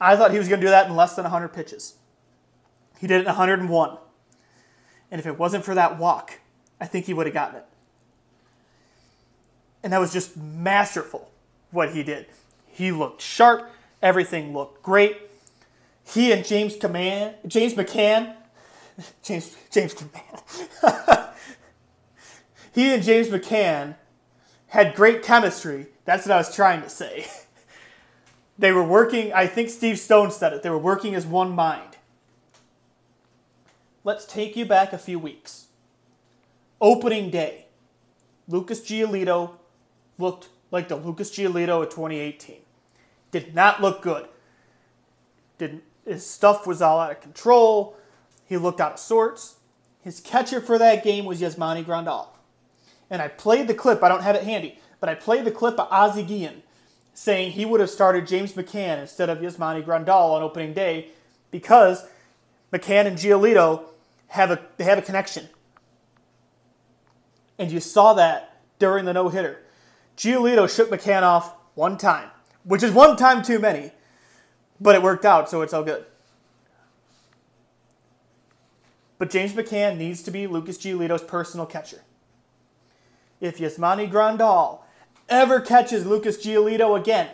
[0.00, 1.94] I thought he was going to do that in less than 100 pitches.
[3.00, 3.98] He did it in 101.
[5.10, 6.40] And if it wasn't for that walk,
[6.80, 7.66] I think he would have gotten it.
[9.82, 11.30] And that was just masterful
[11.70, 12.26] what he did.
[12.66, 13.70] He looked sharp,
[14.02, 15.16] everything looked great.
[16.04, 18.34] He and James Command, James McCann,
[19.22, 21.30] James James McCann.
[22.74, 23.96] he and James McCann
[24.68, 25.86] had great chemistry.
[26.04, 27.26] That's what I was trying to say.
[28.58, 31.96] They were working, I think Steve Stone said it, they were working as one mind.
[34.02, 35.66] Let's take you back a few weeks.
[36.80, 37.66] Opening day.
[38.48, 39.52] Lucas Giolito
[40.18, 42.56] looked like the Lucas Giolito of 2018.
[43.30, 44.28] Did not look good.
[45.58, 47.96] Didn't, his stuff was all out of control.
[48.46, 49.56] He looked out of sorts.
[50.02, 52.28] His catcher for that game was Yasmani Grandal.
[53.10, 55.78] And I played the clip, I don't have it handy, but I played the clip
[55.78, 56.62] of Ozzie Guillen
[57.14, 61.08] saying he would have started James McCann instead of Yasmani Grandal on opening day
[61.50, 62.06] because
[62.72, 63.84] McCann and Giolito
[64.28, 65.48] have a they have a connection.
[67.58, 69.58] And you saw that during the no hitter.
[70.18, 72.30] Giolito shook McCann off one time,
[72.64, 73.92] which is one time too many,
[74.80, 76.04] but it worked out, so it's all good.
[79.16, 82.02] But James McCann needs to be Lucas Giolito's personal catcher.
[83.40, 84.80] If Yasmani Grandal
[85.28, 87.30] ever catches Lucas Giolito again,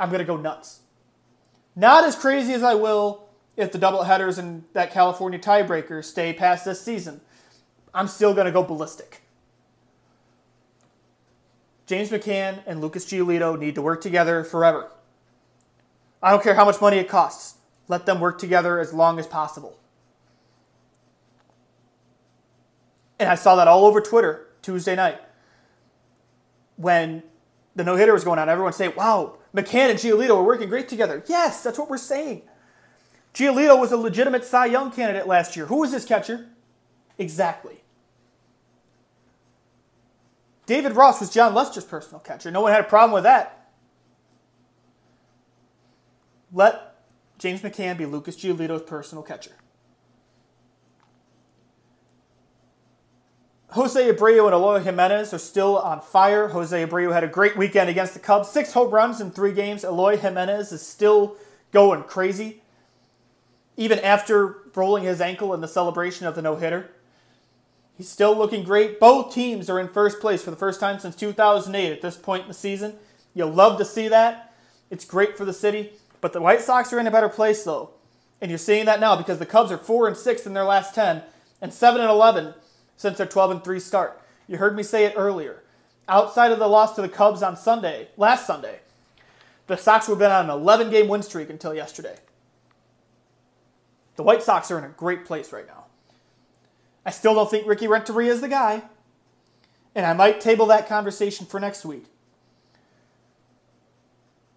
[0.00, 0.80] I'm going to go nuts.
[1.76, 6.64] Not as crazy as I will if the doubleheaders and that California tiebreaker stay past
[6.64, 7.20] this season.
[7.92, 9.23] I'm still going to go ballistic.
[11.86, 14.90] James McCann and Lucas Giolito need to work together forever.
[16.22, 17.58] I don't care how much money it costs.
[17.86, 19.78] Let them work together as long as possible.
[23.18, 25.20] And I saw that all over Twitter Tuesday night
[26.76, 27.22] when
[27.76, 28.48] the no hitter was going on.
[28.48, 31.22] Everyone saying, wow, McCann and Giolito are working great together.
[31.26, 32.42] Yes, that's what we're saying.
[33.34, 35.66] Giolito was a legitimate Cy Young candidate last year.
[35.66, 36.48] Who was his catcher?
[37.18, 37.83] Exactly.
[40.66, 42.50] David Ross was Jon Lester's personal catcher.
[42.50, 43.70] No one had a problem with that.
[46.52, 46.96] Let
[47.38, 49.52] James McCann be Lucas Giolito's personal catcher.
[53.70, 56.46] Jose Abreu and Eloy Jimenez are still on fire.
[56.48, 58.48] Jose Abreu had a great weekend against the Cubs.
[58.48, 59.82] Six home runs in three games.
[59.82, 61.36] Eloy Jimenez is still
[61.72, 62.62] going crazy.
[63.76, 66.93] Even after rolling his ankle in the celebration of the no hitter.
[67.96, 68.98] He's still looking great.
[68.98, 72.42] Both teams are in first place for the first time since 2008 at this point
[72.42, 72.94] in the season.
[73.34, 74.52] You'll love to see that.
[74.90, 75.92] It's great for the city.
[76.20, 77.90] But the White Sox are in a better place, though.
[78.40, 80.94] And you're seeing that now because the Cubs are 4 and 6 in their last
[80.94, 81.22] 10
[81.60, 82.54] and 7 and 11
[82.96, 84.20] since their 12 and 3 start.
[84.48, 85.62] You heard me say it earlier.
[86.08, 88.80] Outside of the loss to the Cubs on Sunday, last Sunday,
[89.66, 92.16] the Sox would have been on an 11 game win streak until yesterday.
[94.16, 95.83] The White Sox are in a great place right now.
[97.04, 98.82] I still don't think Ricky Renteria is the guy,
[99.94, 102.06] and I might table that conversation for next week.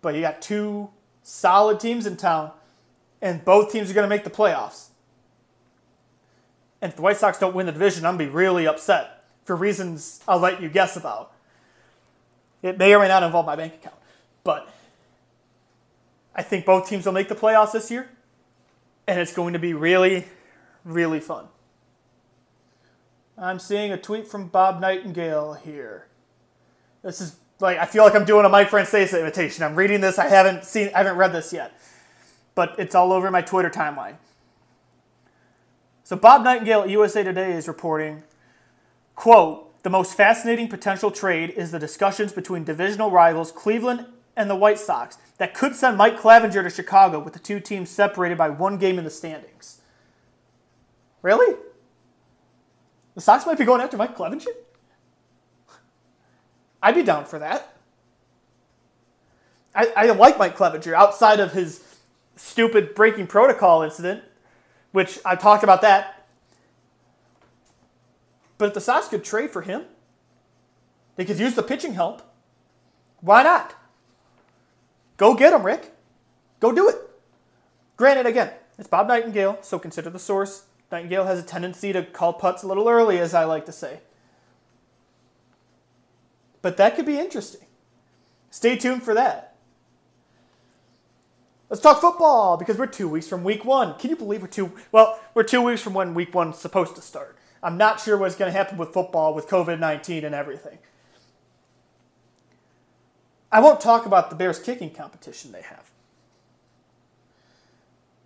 [0.01, 0.89] But you got two
[1.23, 2.51] solid teams in town,
[3.21, 4.87] and both teams are going to make the playoffs.
[6.81, 9.25] And if the White Sox don't win the division, I'm going to be really upset
[9.45, 11.33] for reasons I'll let you guess about.
[12.61, 13.95] It may or may not involve my bank account.
[14.43, 14.69] But
[16.35, 18.09] I think both teams will make the playoffs this year.
[19.07, 20.25] And it's going to be really,
[20.83, 21.47] really fun.
[23.37, 26.07] I'm seeing a tweet from Bob Nightingale here.
[27.03, 29.63] This is like I feel like I'm doing a Mike Francesa imitation.
[29.63, 30.17] I'm reading this.
[30.17, 31.79] I haven't seen I haven't read this yet.
[32.55, 34.15] But it's all over my Twitter timeline.
[36.03, 38.23] So Bob Nightingale at USA Today is reporting,
[39.15, 44.55] quote, the most fascinating potential trade is the discussions between divisional rivals Cleveland and the
[44.55, 48.49] White Sox that could send Mike Clevinger to Chicago with the two teams separated by
[48.49, 49.81] one game in the standings.
[51.21, 51.55] Really?
[53.17, 54.45] The Sox might be going after Mike Clevinger?
[56.81, 57.75] I'd be down for that.
[59.73, 61.83] I, I like Mike Clevinger outside of his
[62.35, 64.23] stupid breaking protocol incident
[64.91, 66.27] which I talked about that.
[68.57, 69.83] But if the Sox could trade for him,
[71.15, 72.21] they could use the pitching help.
[73.21, 73.75] Why not?
[75.17, 75.91] Go get him, Rick.
[76.59, 76.95] Go do it.
[77.95, 80.63] Granted, again, it's Bob Nightingale, so consider the source.
[80.91, 83.99] Nightingale has a tendency to call putts a little early, as I like to say.
[86.61, 87.67] But that could be interesting.
[88.49, 89.55] Stay tuned for that.
[91.69, 93.95] Let's talk football because we're two weeks from week one.
[93.99, 94.71] Can you believe we're two?
[94.91, 97.37] Well, we're two weeks from when week one's supposed to start.
[97.61, 100.77] I'm not sure what's going to happen with football with COVID 19 and everything.
[103.51, 105.91] I won't talk about the Bears kicking competition they have.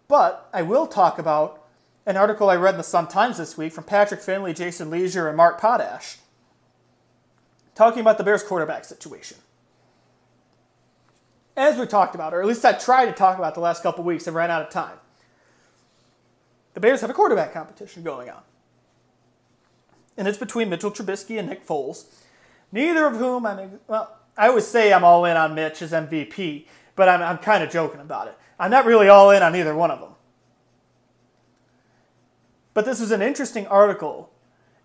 [0.07, 1.60] But I will talk about
[2.05, 5.27] an article I read in the Sun Times this week from Patrick Finley, Jason Lieser,
[5.27, 6.17] and Mark Potash
[7.75, 9.37] talking about the Bears quarterback situation
[11.61, 14.03] as we talked about, or at least I tried to talk about the last couple
[14.03, 14.97] weeks and ran out of time,
[16.73, 18.41] the Bears have a quarterback competition going on.
[20.17, 22.05] And it's between Mitchell Trubisky and Nick Foles,
[22.71, 26.65] neither of whom I'm, well, I always say I'm all in on Mitch as MVP,
[26.95, 28.37] but I'm, I'm kind of joking about it.
[28.59, 30.10] I'm not really all in on either one of them.
[32.73, 34.31] But this was an interesting article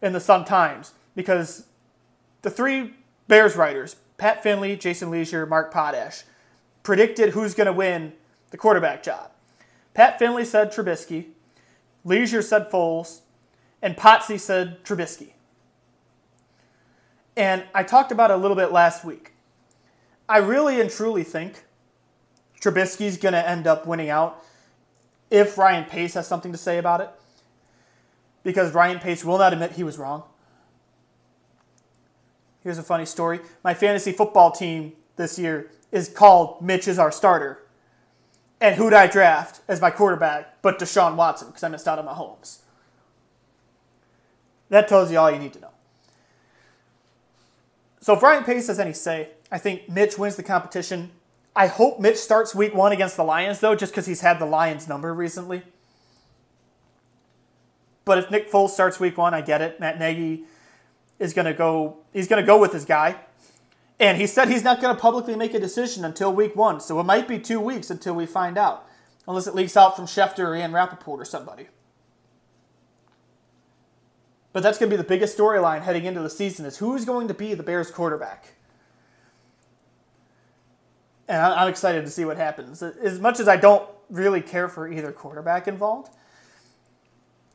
[0.02, 1.66] in the Sun Times because
[2.42, 2.94] the three
[3.28, 6.24] Bears writers, Pat Finley, Jason Lieser, Mark Potash,
[6.82, 8.12] predicted who's going to win
[8.50, 9.30] the quarterback job.
[9.94, 11.26] Pat Finley said Trubisky,
[12.04, 13.20] Lieser said Foles,
[13.82, 15.30] and Potsy said Trubisky.
[17.36, 19.32] And I talked about it a little bit last week.
[20.28, 21.64] I really and truly think
[22.60, 24.42] Trubisky's going to end up winning out
[25.30, 27.10] if Ryan Pace has something to say about it.
[28.46, 30.22] Because Ryan Pace will not admit he was wrong.
[32.62, 33.40] Here's a funny story.
[33.64, 37.66] My fantasy football team this year is called Mitch is our starter.
[38.60, 42.06] And who'd I draft as my quarterback but Deshaun Watson because I missed out on
[42.06, 42.58] Mahomes?
[44.68, 45.72] That tells you all you need to know.
[47.98, 51.10] So if Ryan Pace has any say, I think Mitch wins the competition.
[51.56, 54.46] I hope Mitch starts week one against the Lions, though, just because he's had the
[54.46, 55.64] Lions number recently.
[58.06, 59.78] But if Nick Foles starts week one, I get it.
[59.78, 60.44] Matt Nagy
[61.18, 63.16] is gonna go he's gonna go with his guy.
[63.98, 66.80] And he said he's not going to publicly make a decision until week one.
[66.80, 68.86] So it might be two weeks until we find out.
[69.26, 71.68] Unless it leaks out from Schefter or Ian Rapoport or somebody.
[74.52, 77.28] But that's going to be the biggest storyline heading into the season is who's going
[77.28, 78.54] to be the Bears quarterback.
[81.28, 82.82] And I'm excited to see what happens.
[82.82, 86.14] As much as I don't really care for either quarterback involved,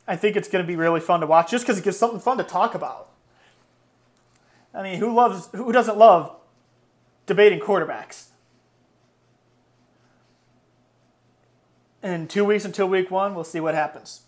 [0.06, 2.20] I think it's going to be really fun to watch just because it gives something
[2.20, 3.08] fun to talk about.
[4.74, 6.34] I mean, who loves who doesn't love
[7.26, 8.28] debating quarterbacks?
[12.02, 14.22] In two weeks until week one, we'll see what happens.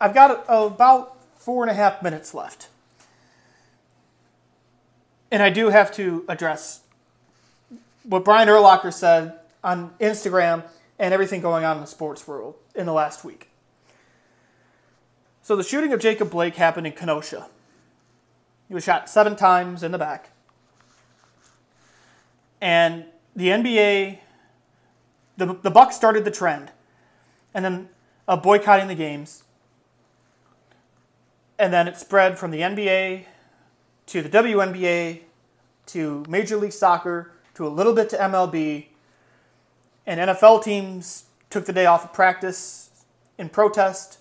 [0.00, 2.68] I've got about four and a half minutes left.
[5.30, 6.80] And I do have to address
[8.02, 10.64] what Brian Urlacher said on Instagram
[10.98, 13.48] and everything going on in the sports world in the last week.
[15.42, 17.48] So the shooting of Jacob Blake happened in Kenosha.
[18.68, 20.30] He was shot seven times in the back.
[22.60, 23.04] And
[23.36, 24.18] the NBA,
[25.36, 26.72] the, the Bucks started the trend,
[27.52, 27.88] and then
[28.26, 29.44] of boycotting the games.
[31.58, 33.26] And then it spread from the NBA
[34.06, 35.20] to the WNBA
[35.86, 38.86] to Major League Soccer to a little bit to MLB.
[40.06, 41.24] And NFL teams
[41.54, 42.90] took the day off of practice
[43.38, 44.18] in protest.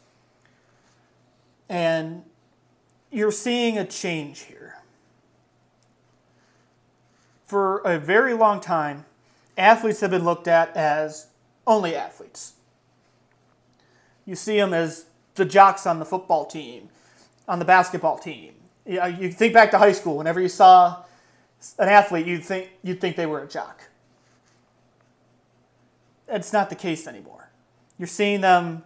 [1.68, 2.22] And
[3.12, 4.76] you're seeing a change here.
[7.48, 9.06] For a very long time,
[9.58, 11.26] athletes have been looked at as
[11.66, 12.54] only athletes.
[14.28, 16.90] You see them as the jocks on the football team,
[17.48, 18.54] on the basketball team.
[18.86, 21.04] You think back to high school, whenever you saw
[21.80, 23.90] an athlete, you'd think, you'd think they were a jock.
[26.28, 27.52] It's not the case anymore.
[27.98, 28.84] You're seeing them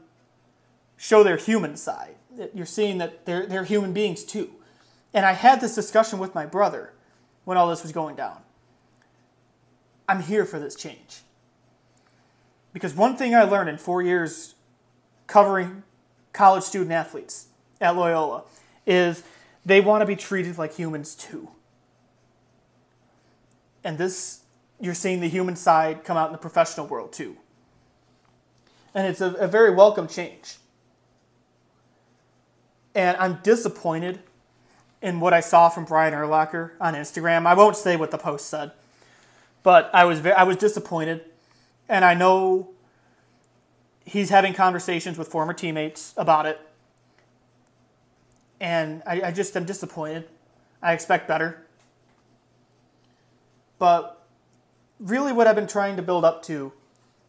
[0.98, 2.16] show their human side.
[2.54, 4.52] You're seeing that they're, they're human beings too.
[5.14, 6.94] And I had this discussion with my brother
[7.46, 8.42] when all this was going down.
[10.10, 11.22] I'm here for this change.
[12.74, 14.56] Because one thing I learned in four years
[15.26, 15.84] covering
[16.34, 17.48] college student athletes
[17.82, 18.44] at Loyola
[18.86, 19.24] is
[19.66, 21.50] they want to be treated like humans too.
[23.84, 24.42] And this,
[24.80, 27.38] you're seeing the human side come out in the professional world too.
[28.94, 30.58] And it's a, a very welcome change.
[32.96, 34.20] And I'm disappointed
[35.02, 37.46] in what I saw from Brian Urlacher on Instagram.
[37.46, 38.72] I won't say what the post said,
[39.62, 41.24] but I was, I was disappointed.
[41.88, 42.70] And I know
[44.04, 46.60] he's having conversations with former teammates about it.
[48.60, 50.28] And I, I just am disappointed.
[50.82, 51.66] I expect better.
[53.78, 54.17] But
[55.00, 56.74] really, what I've been trying to build up to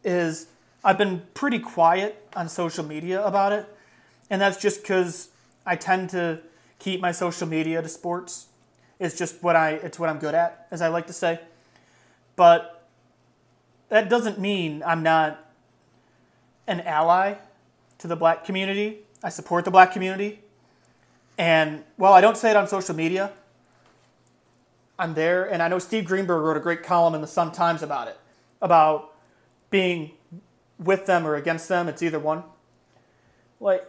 [0.03, 0.47] is
[0.83, 3.65] I've been pretty quiet on social media about it.
[4.29, 5.29] And that's just because
[5.65, 6.41] I tend to
[6.77, 8.47] keep my social media to sports.
[8.99, 11.39] It's just what I it's what I'm good at, as I like to say.
[12.35, 12.87] But
[13.89, 15.45] that doesn't mean I'm not
[16.67, 17.35] an ally
[17.97, 18.99] to the black community.
[19.23, 20.39] I support the black community.
[21.37, 23.31] And while I don't say it on social media,
[24.99, 25.45] I'm there.
[25.45, 28.19] And I know Steve Greenberg wrote a great column in the Sun Times about it,
[28.61, 29.15] about
[29.71, 30.11] being
[30.77, 31.87] with them or against them.
[31.87, 32.43] It's either one.
[33.59, 33.85] Like,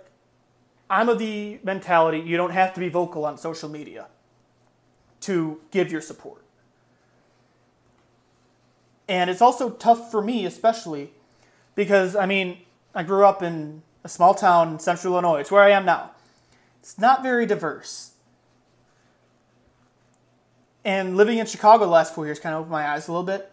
[0.89, 4.07] I'm of the mentality you don't have to be vocal on social media
[5.21, 6.43] to give your support.
[9.09, 11.11] And it's also tough for me, especially
[11.75, 12.59] because, I mean,
[12.95, 15.41] I grew up in a small town in central Illinois.
[15.41, 16.13] It's where I am now.
[16.81, 18.10] It's not very diverse.
[20.85, 23.27] And living in Chicago the last four years kind of opened my eyes a little
[23.27, 23.51] bit.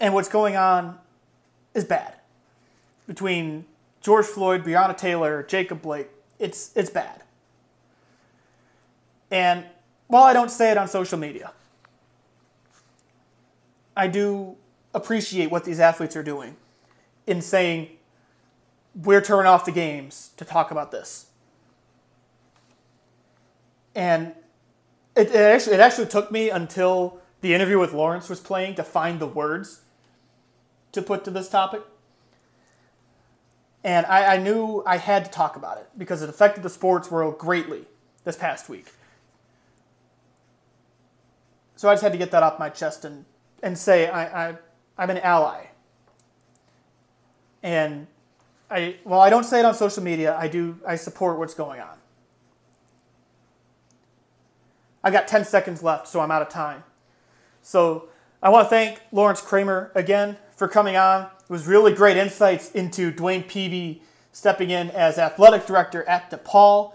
[0.00, 0.98] And what's going on
[1.74, 2.14] is bad.
[3.06, 3.66] Between
[4.00, 6.08] George Floyd, Breonna Taylor, Jacob Blake,
[6.38, 7.22] it's, it's bad.
[9.30, 9.64] And
[10.06, 11.52] while I don't say it on social media,
[13.96, 14.56] I do
[14.94, 16.56] appreciate what these athletes are doing
[17.26, 17.88] in saying,
[18.94, 21.26] we're turning off the games to talk about this.
[23.94, 24.32] And
[25.16, 28.82] it, it, actually, it actually took me until the interview with Lawrence was playing to
[28.82, 29.82] find the words
[30.92, 31.82] to put to this topic.
[33.84, 37.10] And I, I knew I had to talk about it because it affected the sports
[37.10, 37.84] world greatly
[38.24, 38.86] this past week.
[41.76, 43.26] So I just had to get that off my chest and,
[43.62, 44.54] and say I, I,
[44.96, 45.66] I'm an ally.
[47.62, 48.06] And
[48.70, 50.36] I, well, I don't say it on social media.
[50.38, 50.78] I do.
[50.86, 51.96] I support what's going on.
[55.04, 56.82] I got 10 seconds left, so I'm out of time.
[57.60, 58.08] So
[58.42, 61.24] I want to thank Lawrence Kramer again for coming on.
[61.24, 64.00] It was really great insights into DeWayne Peevy
[64.32, 66.94] stepping in as athletic director at DePaul.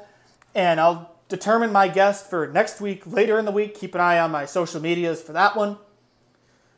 [0.55, 3.75] And I'll determine my guest for next week, later in the week.
[3.75, 5.77] Keep an eye on my social medias for that one.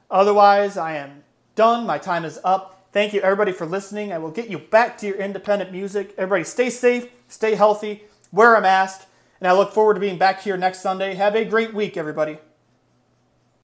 [0.10, 1.24] Otherwise, I am
[1.56, 1.88] done.
[1.88, 2.90] My time is up.
[2.92, 4.12] Thank you, everybody, for listening.
[4.12, 6.14] I will get you back to your independent music.
[6.18, 8.04] Everybody, stay safe, stay healthy,
[8.34, 9.08] wear a mask,
[9.42, 11.16] and I look forward to being back here next Sunday.
[11.16, 12.38] Have a great week, everybody.